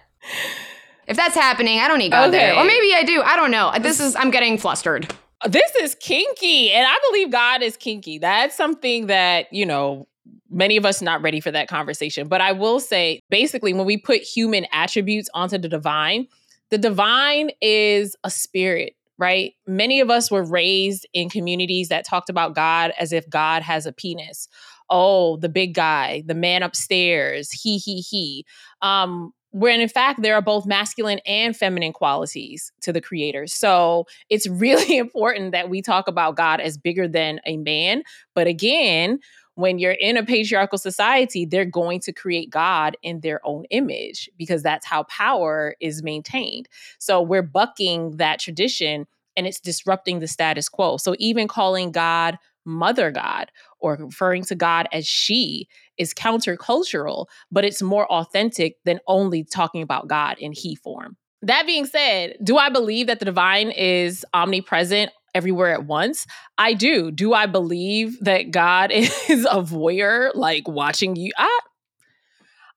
[1.09, 2.57] If that's happening, I don't need God there.
[2.57, 3.23] Or maybe I do.
[3.23, 3.73] I don't know.
[3.81, 5.13] This is I'm getting flustered.
[5.49, 8.19] This is kinky, and I believe God is kinky.
[8.19, 10.07] That's something that, you know,
[10.51, 12.29] many of us not ready for that conversation.
[12.29, 16.29] But I will say, basically, when we put human attributes onto the divine,
[16.71, 19.55] the divine is a spirit, right?
[19.67, 23.85] Many of us were raised in communities that talked about God as if God has
[23.85, 24.49] a penis.
[24.91, 28.45] Oh, the big guy, the man upstairs, he, he, he.
[28.81, 33.47] Um, when in fact there are both masculine and feminine qualities to the creator.
[33.47, 38.03] So it's really important that we talk about God as bigger than a man.
[38.35, 39.21] But again,
[39.55, 44.31] when you're in a patriarchal society, they're going to create God in their own image
[44.39, 46.69] because that's how power is maintained.
[46.99, 50.97] So we're bucking that tradition and it's disrupting the status quo.
[50.97, 57.65] So even calling God mother God or referring to God as she is countercultural, but
[57.65, 61.17] it's more authentic than only talking about God in he form.
[61.43, 66.27] That being said, do I believe that the divine is omnipresent everywhere at once?
[66.57, 67.11] I do.
[67.11, 71.33] Do I believe that God is a voyeur, like watching you?
[71.37, 71.61] I,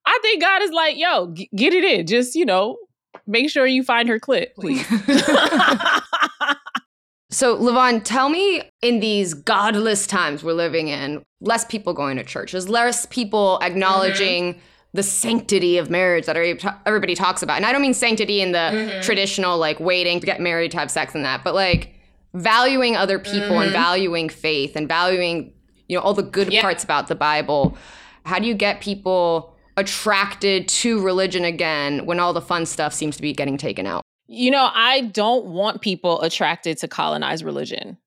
[0.06, 2.08] I think God is like, yo, g- get it in.
[2.08, 2.78] Just, you know,
[3.28, 4.86] make sure you find her clip, please.
[7.32, 12.24] So, Lyvonne, tell me in these godless times we're living in, less people going to
[12.24, 14.62] churches, less people acknowledging
[14.94, 16.38] the sanctity of marriage that
[16.86, 17.58] everybody talks about.
[17.58, 19.02] And I don't mean sanctity in the mm-hmm.
[19.02, 21.94] traditional like waiting to get married to have sex and that, but like
[22.34, 23.64] valuing other people mm-hmm.
[23.64, 25.54] and valuing faith and valuing
[25.88, 26.62] you know all the good yeah.
[26.62, 27.78] parts about the Bible.
[28.26, 33.16] How do you get people attracted to religion again when all the fun stuff seems
[33.18, 34.02] to be getting taken out?
[34.28, 37.98] You know, I don't want people attracted to colonized religion.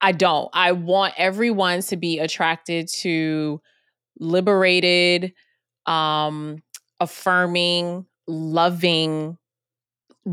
[0.00, 0.48] I don't.
[0.52, 3.60] I want everyone to be attracted to
[4.20, 5.32] liberated,
[5.86, 6.62] um,
[7.00, 9.38] affirming, loving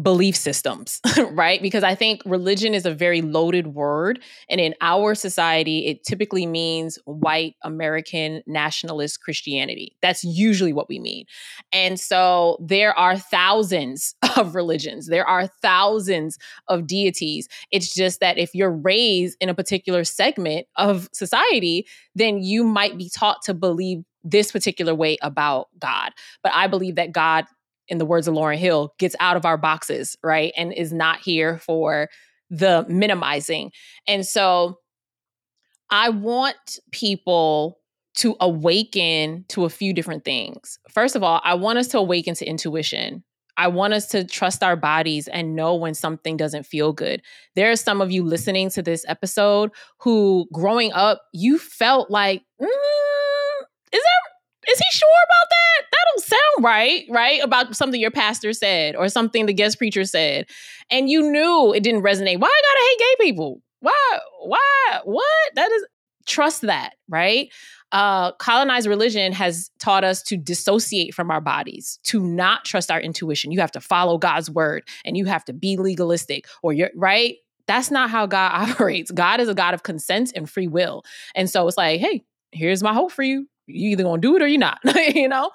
[0.01, 0.99] belief systems,
[1.31, 1.61] right?
[1.61, 4.19] Because I think religion is a very loaded word.
[4.49, 9.95] And in our society, it typically means white American nationalist Christianity.
[10.01, 11.25] That's usually what we mean.
[11.71, 16.37] And so there are thousands of religions, there are thousands
[16.67, 17.47] of deities.
[17.71, 22.97] It's just that if you're raised in a particular segment of society, then you might
[22.97, 26.11] be taught to believe this particular way about God.
[26.41, 27.45] But I believe that God
[27.87, 30.53] in the words of Lauryn Hill, gets out of our boxes, right?
[30.57, 32.09] And is not here for
[32.49, 33.71] the minimizing.
[34.07, 34.79] And so
[35.89, 37.79] I want people
[38.15, 40.79] to awaken to a few different things.
[40.89, 43.23] First of all, I want us to awaken to intuition.
[43.57, 47.21] I want us to trust our bodies and know when something doesn't feel good.
[47.55, 52.41] There are some of you listening to this episode who, growing up, you felt like,
[52.61, 52.67] mm,
[54.67, 55.85] is he sure about that?
[55.91, 57.43] That don't sound right, right?
[57.43, 60.47] About something your pastor said or something the guest preacher said.
[60.89, 62.39] And you knew it didn't resonate.
[62.39, 63.61] Why I gotta hate gay people?
[63.79, 64.19] Why?
[64.41, 64.99] Why?
[65.03, 65.55] What?
[65.55, 65.85] That is
[66.25, 67.51] trust that, right?
[67.91, 72.99] Uh, colonized religion has taught us to dissociate from our bodies, to not trust our
[72.99, 73.51] intuition.
[73.51, 77.35] You have to follow God's word and you have to be legalistic or you're right.
[77.67, 79.11] That's not how God operates.
[79.11, 81.03] God is a God of consent and free will.
[81.35, 84.41] And so it's like, hey, here's my hope for you you either gonna do it
[84.41, 84.79] or you're not,
[85.13, 85.51] you know?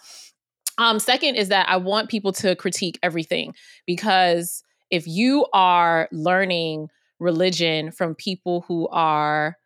[0.78, 3.54] Um, second is that I want people to critique everything
[3.86, 6.88] because if you are learning
[7.18, 9.56] religion from people who are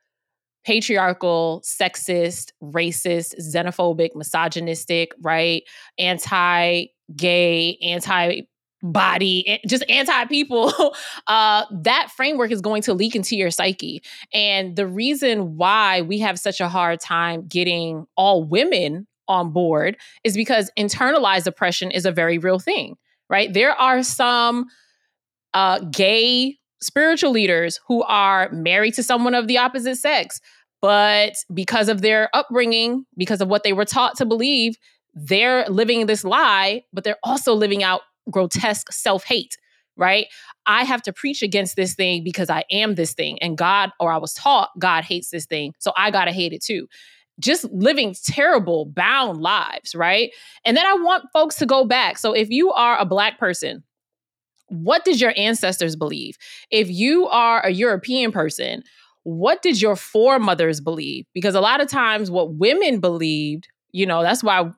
[0.64, 5.62] patriarchal, sexist, racist, xenophobic, misogynistic, right?
[5.98, 8.42] Anti gay, anti
[8.84, 10.72] body, just anti people,
[11.26, 14.02] uh, that framework is going to leak into your psyche.
[14.32, 19.96] And the reason why we have such a hard time getting all women on board
[20.22, 22.96] is because internalized oppression is a very real thing,
[23.30, 23.52] right?
[23.52, 24.66] There are some
[25.54, 30.40] uh, gay spiritual leaders who are married to someone of the opposite sex,
[30.82, 34.76] but because of their upbringing, because of what they were taught to believe,
[35.14, 39.56] they're living this lie, but they're also living out grotesque self hate,
[39.96, 40.26] right?
[40.66, 43.38] I have to preach against this thing because I am this thing.
[43.42, 45.74] And God, or I was taught God hates this thing.
[45.78, 46.88] So I got to hate it too.
[47.40, 50.30] Just living terrible, bound lives, right?
[50.64, 52.18] And then I want folks to go back.
[52.18, 53.82] So if you are a Black person,
[54.68, 56.36] what did your ancestors believe?
[56.70, 58.82] If you are a European person,
[59.24, 61.26] what did your foremothers believe?
[61.34, 64.70] Because a lot of times, what women believed, you know, that's why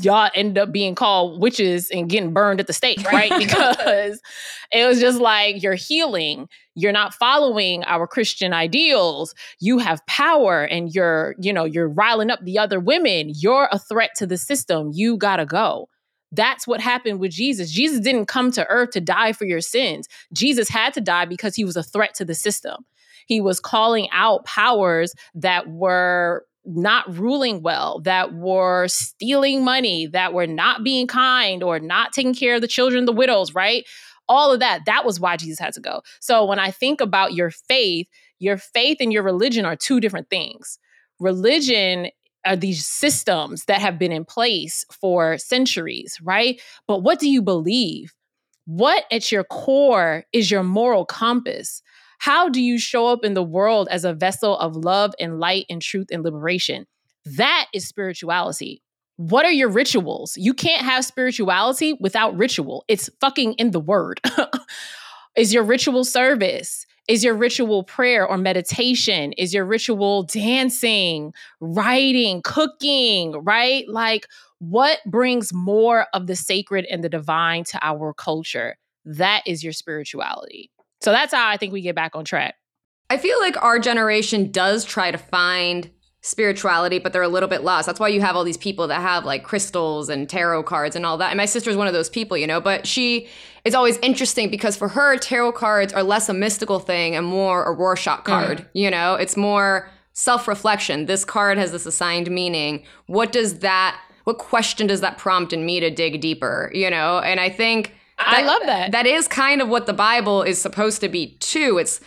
[0.00, 3.32] y'all end up being called witches and getting burned at the stake, right?
[3.38, 4.20] because
[4.72, 9.34] it was just like you're healing, you're not following our Christian ideals.
[9.60, 13.32] You have power and you're, you know, you're riling up the other women.
[13.34, 14.90] You're a threat to the system.
[14.92, 15.88] You got to go.
[16.32, 17.70] That's what happened with Jesus.
[17.70, 20.08] Jesus didn't come to earth to die for your sins.
[20.32, 22.86] Jesus had to die because he was a threat to the system.
[23.26, 30.32] He was calling out powers that were not ruling well, that were stealing money, that
[30.32, 33.84] were not being kind or not taking care of the children, the widows, right?
[34.28, 34.82] All of that.
[34.86, 36.02] That was why Jesus had to go.
[36.20, 38.06] So when I think about your faith,
[38.38, 40.78] your faith and your religion are two different things.
[41.18, 42.08] Religion
[42.44, 46.60] are these systems that have been in place for centuries, right?
[46.88, 48.12] But what do you believe?
[48.64, 51.82] What at your core is your moral compass?
[52.22, 55.66] How do you show up in the world as a vessel of love and light
[55.68, 56.86] and truth and liberation?
[57.24, 58.80] That is spirituality.
[59.16, 60.34] What are your rituals?
[60.36, 62.84] You can't have spirituality without ritual.
[62.86, 64.20] It's fucking in the word.
[65.36, 66.86] is your ritual service?
[67.08, 69.32] Is your ritual prayer or meditation?
[69.32, 73.84] Is your ritual dancing, writing, cooking, right?
[73.88, 74.28] Like,
[74.60, 78.76] what brings more of the sacred and the divine to our culture?
[79.04, 80.70] That is your spirituality.
[81.02, 82.54] So that's how I think we get back on track.
[83.10, 85.90] I feel like our generation does try to find
[86.22, 87.86] spirituality, but they're a little bit lost.
[87.86, 91.04] That's why you have all these people that have like crystals and tarot cards and
[91.04, 91.30] all that.
[91.30, 93.28] And my sister's one of those people, you know, but she
[93.64, 97.64] is always interesting because for her, tarot cards are less a mystical thing and more
[97.64, 98.66] a Rorschach card, mm.
[98.72, 99.16] you know?
[99.16, 101.06] It's more self reflection.
[101.06, 102.84] This card has this assigned meaning.
[103.06, 107.18] What does that what question does that prompt in me to dig deeper, you know?
[107.18, 108.92] And I think I love that.
[108.92, 111.78] That is kind of what the Bible is supposed to be too.
[111.78, 112.00] It's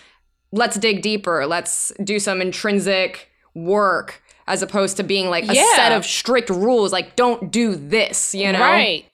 [0.51, 5.75] let's dig deeper, let's do some intrinsic work as opposed to being like a Yeah.
[5.75, 8.59] set of strict rules like don't do this, you know?
[8.59, 9.05] Right.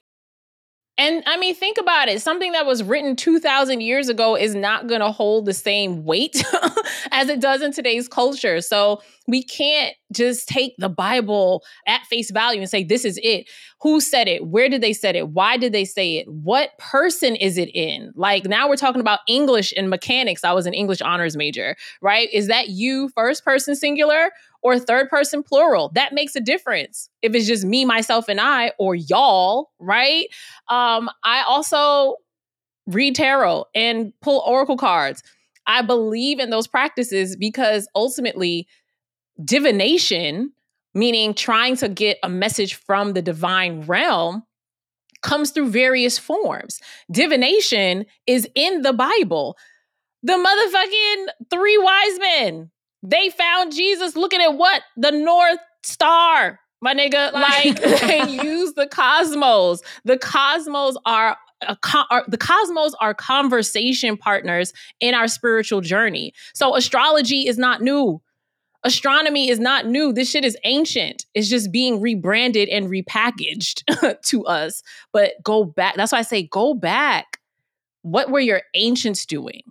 [1.02, 2.22] And I mean, think about it.
[2.22, 6.44] Something that was written 2,000 years ago is not going to hold the same weight
[7.12, 8.62] as it does in today's culture.
[8.62, 13.50] So we can't just take the Bible at face value and say, this is it.
[13.82, 14.46] Who said it?
[14.46, 15.30] Where did they say it?
[15.30, 16.28] Why did they say it?
[16.28, 18.14] What person is it in?
[18.16, 20.44] Like now we're talking about English and mechanics.
[20.44, 22.30] I was an English honors major, right?
[22.32, 24.30] Is that you, first person singular?
[24.62, 25.92] Or third person plural.
[25.96, 27.10] That makes a difference.
[27.22, 30.28] If it's just me, myself, and I, or y'all, right?
[30.70, 32.16] Um, I also
[32.88, 35.24] read tarot and pull oracle cards.
[35.68, 38.68] I believe in those practices because ultimately,
[39.44, 40.52] divination,
[40.94, 44.44] meaning trying to get a message from the divine realm,
[45.22, 46.80] comes through various forms.
[47.12, 49.56] Divination is in the Bible.
[50.24, 52.72] The motherfucking three wise men,
[53.04, 54.82] they found Jesus looking at what?
[54.98, 57.34] The North Star, my nigga.
[57.34, 59.82] Like they use the cosmos.
[60.06, 61.38] The cosmos are,
[61.68, 66.34] a co- are the cosmos are conversation partners in our spiritual journey.
[66.54, 68.22] So astrology is not new.
[68.84, 70.12] Astronomy is not new.
[70.12, 71.26] This shit is ancient.
[71.36, 74.82] It's just being rebranded and repackaged to us.
[75.12, 75.96] But go back.
[75.96, 77.38] That's why I say go back.
[78.02, 79.62] What were your ancients doing?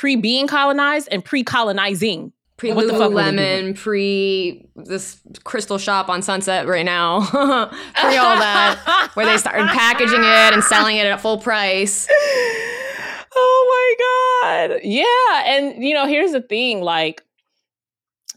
[0.00, 2.32] Pre-colonization, pre-being colonized, and pre-colonizing.
[2.56, 3.12] Pre What the fuck?
[3.12, 9.68] Lululemon, pre this crystal shop on Sunset right now, pre all that, where they started
[9.68, 12.08] packaging it and selling it at full price.
[13.34, 13.96] Oh
[14.42, 14.80] my God.
[14.82, 15.54] Yeah.
[15.54, 17.22] And, you know, here's the thing like,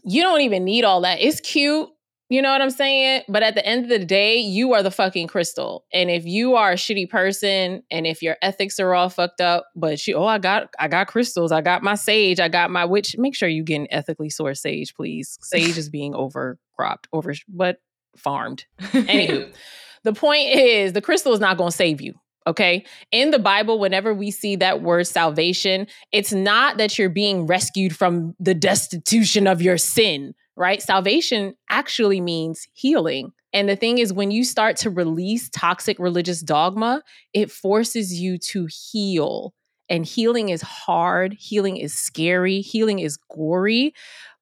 [0.04, 1.20] you don't even need all that.
[1.20, 1.88] It's cute.
[2.30, 3.22] You know what I'm saying?
[3.28, 5.84] But at the end of the day, you are the fucking crystal.
[5.92, 9.66] And if you are a shitty person and if your ethics are all fucked up,
[9.76, 12.86] but you, oh, I got, I got crystals, I got my sage, I got my
[12.86, 15.38] witch, make sure you get an ethically sourced sage, please.
[15.42, 17.76] Sage is being overcropped, over, but
[18.16, 18.64] farmed.
[18.80, 19.52] Anywho,
[20.04, 22.14] the point is the crystal is not going to save you.
[22.46, 22.84] Okay.
[23.10, 27.96] In the Bible, whenever we see that word salvation, it's not that you're being rescued
[27.96, 30.82] from the destitution of your sin, right?
[30.82, 33.32] Salvation actually means healing.
[33.52, 37.02] And the thing is, when you start to release toxic religious dogma,
[37.32, 39.54] it forces you to heal.
[39.88, 43.94] And healing is hard, healing is scary, healing is gory.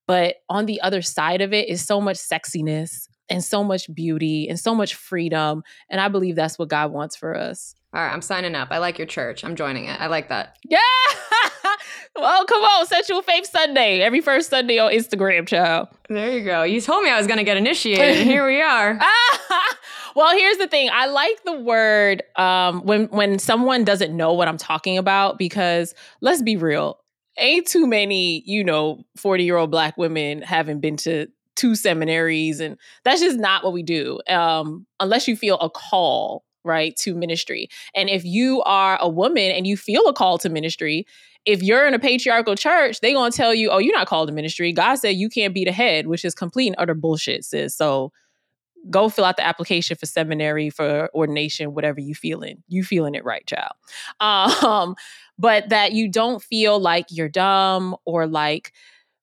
[0.06, 4.48] But on the other side of it is so much sexiness and so much beauty
[4.48, 5.62] and so much freedom.
[5.88, 7.74] And I believe that's what God wants for us.
[7.94, 8.68] All right, I'm signing up.
[8.70, 9.44] I like your church.
[9.44, 10.00] I'm joining it.
[10.00, 10.56] I like that.
[10.64, 10.78] Yeah.
[12.16, 14.00] well, come on, Sensual Faith Sunday.
[14.00, 15.88] Every first Sunday on Instagram, child.
[16.08, 16.62] There you go.
[16.62, 18.98] You told me I was going to get initiated, and here we are.
[20.16, 20.90] well, here's the thing.
[20.92, 25.94] I like the word um, when when someone doesn't know what I'm talking about because
[26.20, 26.98] let's be real,
[27.38, 32.60] ain't too many, you know, 40 year old black women haven't been to two seminaries,
[32.60, 34.20] and that's just not what we do.
[34.28, 39.50] Um, unless you feel a call right to ministry and if you are a woman
[39.50, 41.04] and you feel a call to ministry
[41.44, 44.34] if you're in a patriarchal church they're gonna tell you oh you're not called to
[44.34, 44.72] ministry.
[44.72, 47.74] God said you can't be the head which is complete and utter bullshit sis.
[47.74, 48.12] So
[48.90, 53.24] go fill out the application for seminary for ordination whatever you feeling you feeling it
[53.24, 53.72] right child.
[54.20, 54.94] Um
[55.38, 58.72] but that you don't feel like you're dumb or like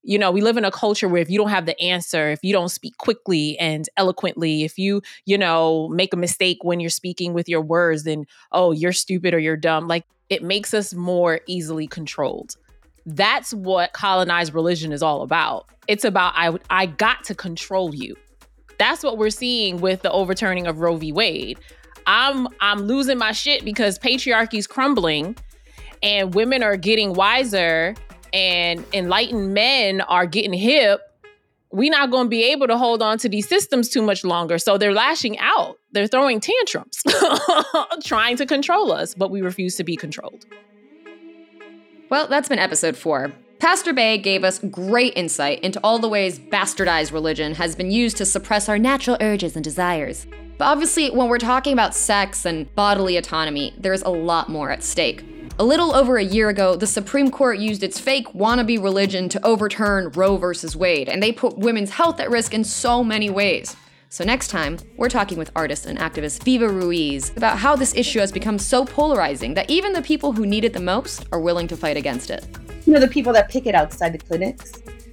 [0.10, 2.40] you know we live in a culture where if you don't have the answer if
[2.44, 6.90] you don't speak quickly and eloquently if you you know make a mistake when you're
[6.90, 9.88] speaking with your words then oh you're stupid or you're dumb.
[9.88, 12.56] Like it makes us more easily controlled.
[13.06, 15.68] That's what colonized religion is all about.
[15.88, 18.16] It's about i i got to control you.
[18.78, 21.12] That's what we're seeing with the overturning of roe v.
[21.12, 21.60] Wade.
[22.08, 25.36] I'm i'm losing my shit because patriarchy's crumbling
[26.02, 27.94] and women are getting wiser
[28.34, 31.02] and enlightened men are getting hip,
[31.72, 34.58] we're not going to be able to hold on to these systems too much longer.
[34.58, 35.78] So they're lashing out.
[35.92, 37.04] They're throwing tantrums,
[38.04, 40.46] trying to control us, but we refuse to be controlled.
[42.10, 43.32] Well, that's been episode four.
[43.60, 48.18] Pastor Bae gave us great insight into all the ways bastardized religion has been used
[48.18, 50.26] to suppress our natural urges and desires.
[50.58, 54.82] But obviously, when we're talking about sex and bodily autonomy, there's a lot more at
[54.82, 55.24] stake.
[55.62, 59.46] A little over a year ago, the Supreme Court used its fake wannabe religion to
[59.46, 63.76] overturn Roe versus Wade, and they put women's health at risk in so many ways.
[64.08, 68.20] So, next time, we're talking with artist and activist Viva Ruiz about how this issue
[68.20, 71.68] has become so polarizing that even the people who need it the most are willing
[71.68, 72.48] to fight against it.
[72.86, 74.72] You know, the people that picket outside the clinics,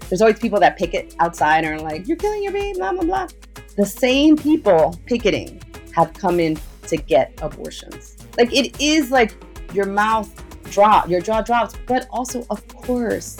[0.09, 3.03] there's always people that picket outside and are like, you're killing your baby, blah, blah,
[3.03, 3.26] blah.
[3.76, 5.61] the same people picketing
[5.92, 8.16] have come in to get abortions.
[8.38, 9.34] Like it is like
[9.77, 10.31] your mouth
[10.70, 13.37] drop, your jaw drops, but also, of course,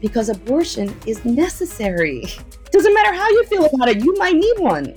[0.00, 2.24] because abortion is necessary.
[2.70, 4.94] Doesn't matter how you feel about it, you might need one.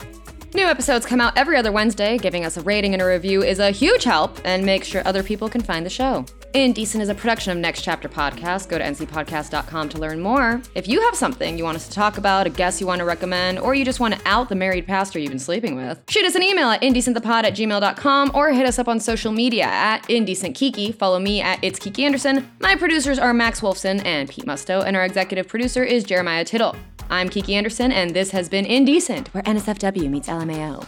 [0.55, 2.19] New episodes come out every other Wednesday.
[2.19, 5.23] Giving us a rating and a review is a huge help and makes sure other
[5.23, 6.25] people can find the show.
[6.53, 8.69] Indecent is a production of Next Chapter Podcast.
[8.69, 10.61] Go to ncpodcast.com to learn more.
[10.75, 13.05] If you have something you want us to talk about, a guest you want to
[13.05, 16.23] recommend, or you just want to out the married pastor you've been sleeping with, shoot
[16.23, 20.03] us an email at indecentthepod at gmail.com or hit us up on social media at
[20.03, 20.93] indecentkiki.
[20.93, 22.47] Follow me at It's Kiki Anderson.
[22.59, 26.75] My producers are Max Wolfson and Pete Musto, and our executive producer is Jeremiah Tittle.
[27.09, 30.85] I'm Kiki Anderson, and this has been Indecent, where NSFW meets LMAO.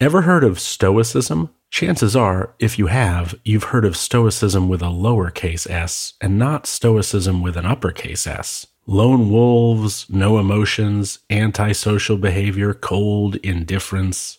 [0.00, 1.50] Ever heard of Stoicism?
[1.70, 6.66] Chances are, if you have, you've heard of Stoicism with a lowercase s and not
[6.66, 8.66] Stoicism with an uppercase s.
[8.86, 14.38] Lone wolves, no emotions, antisocial behavior, cold indifference.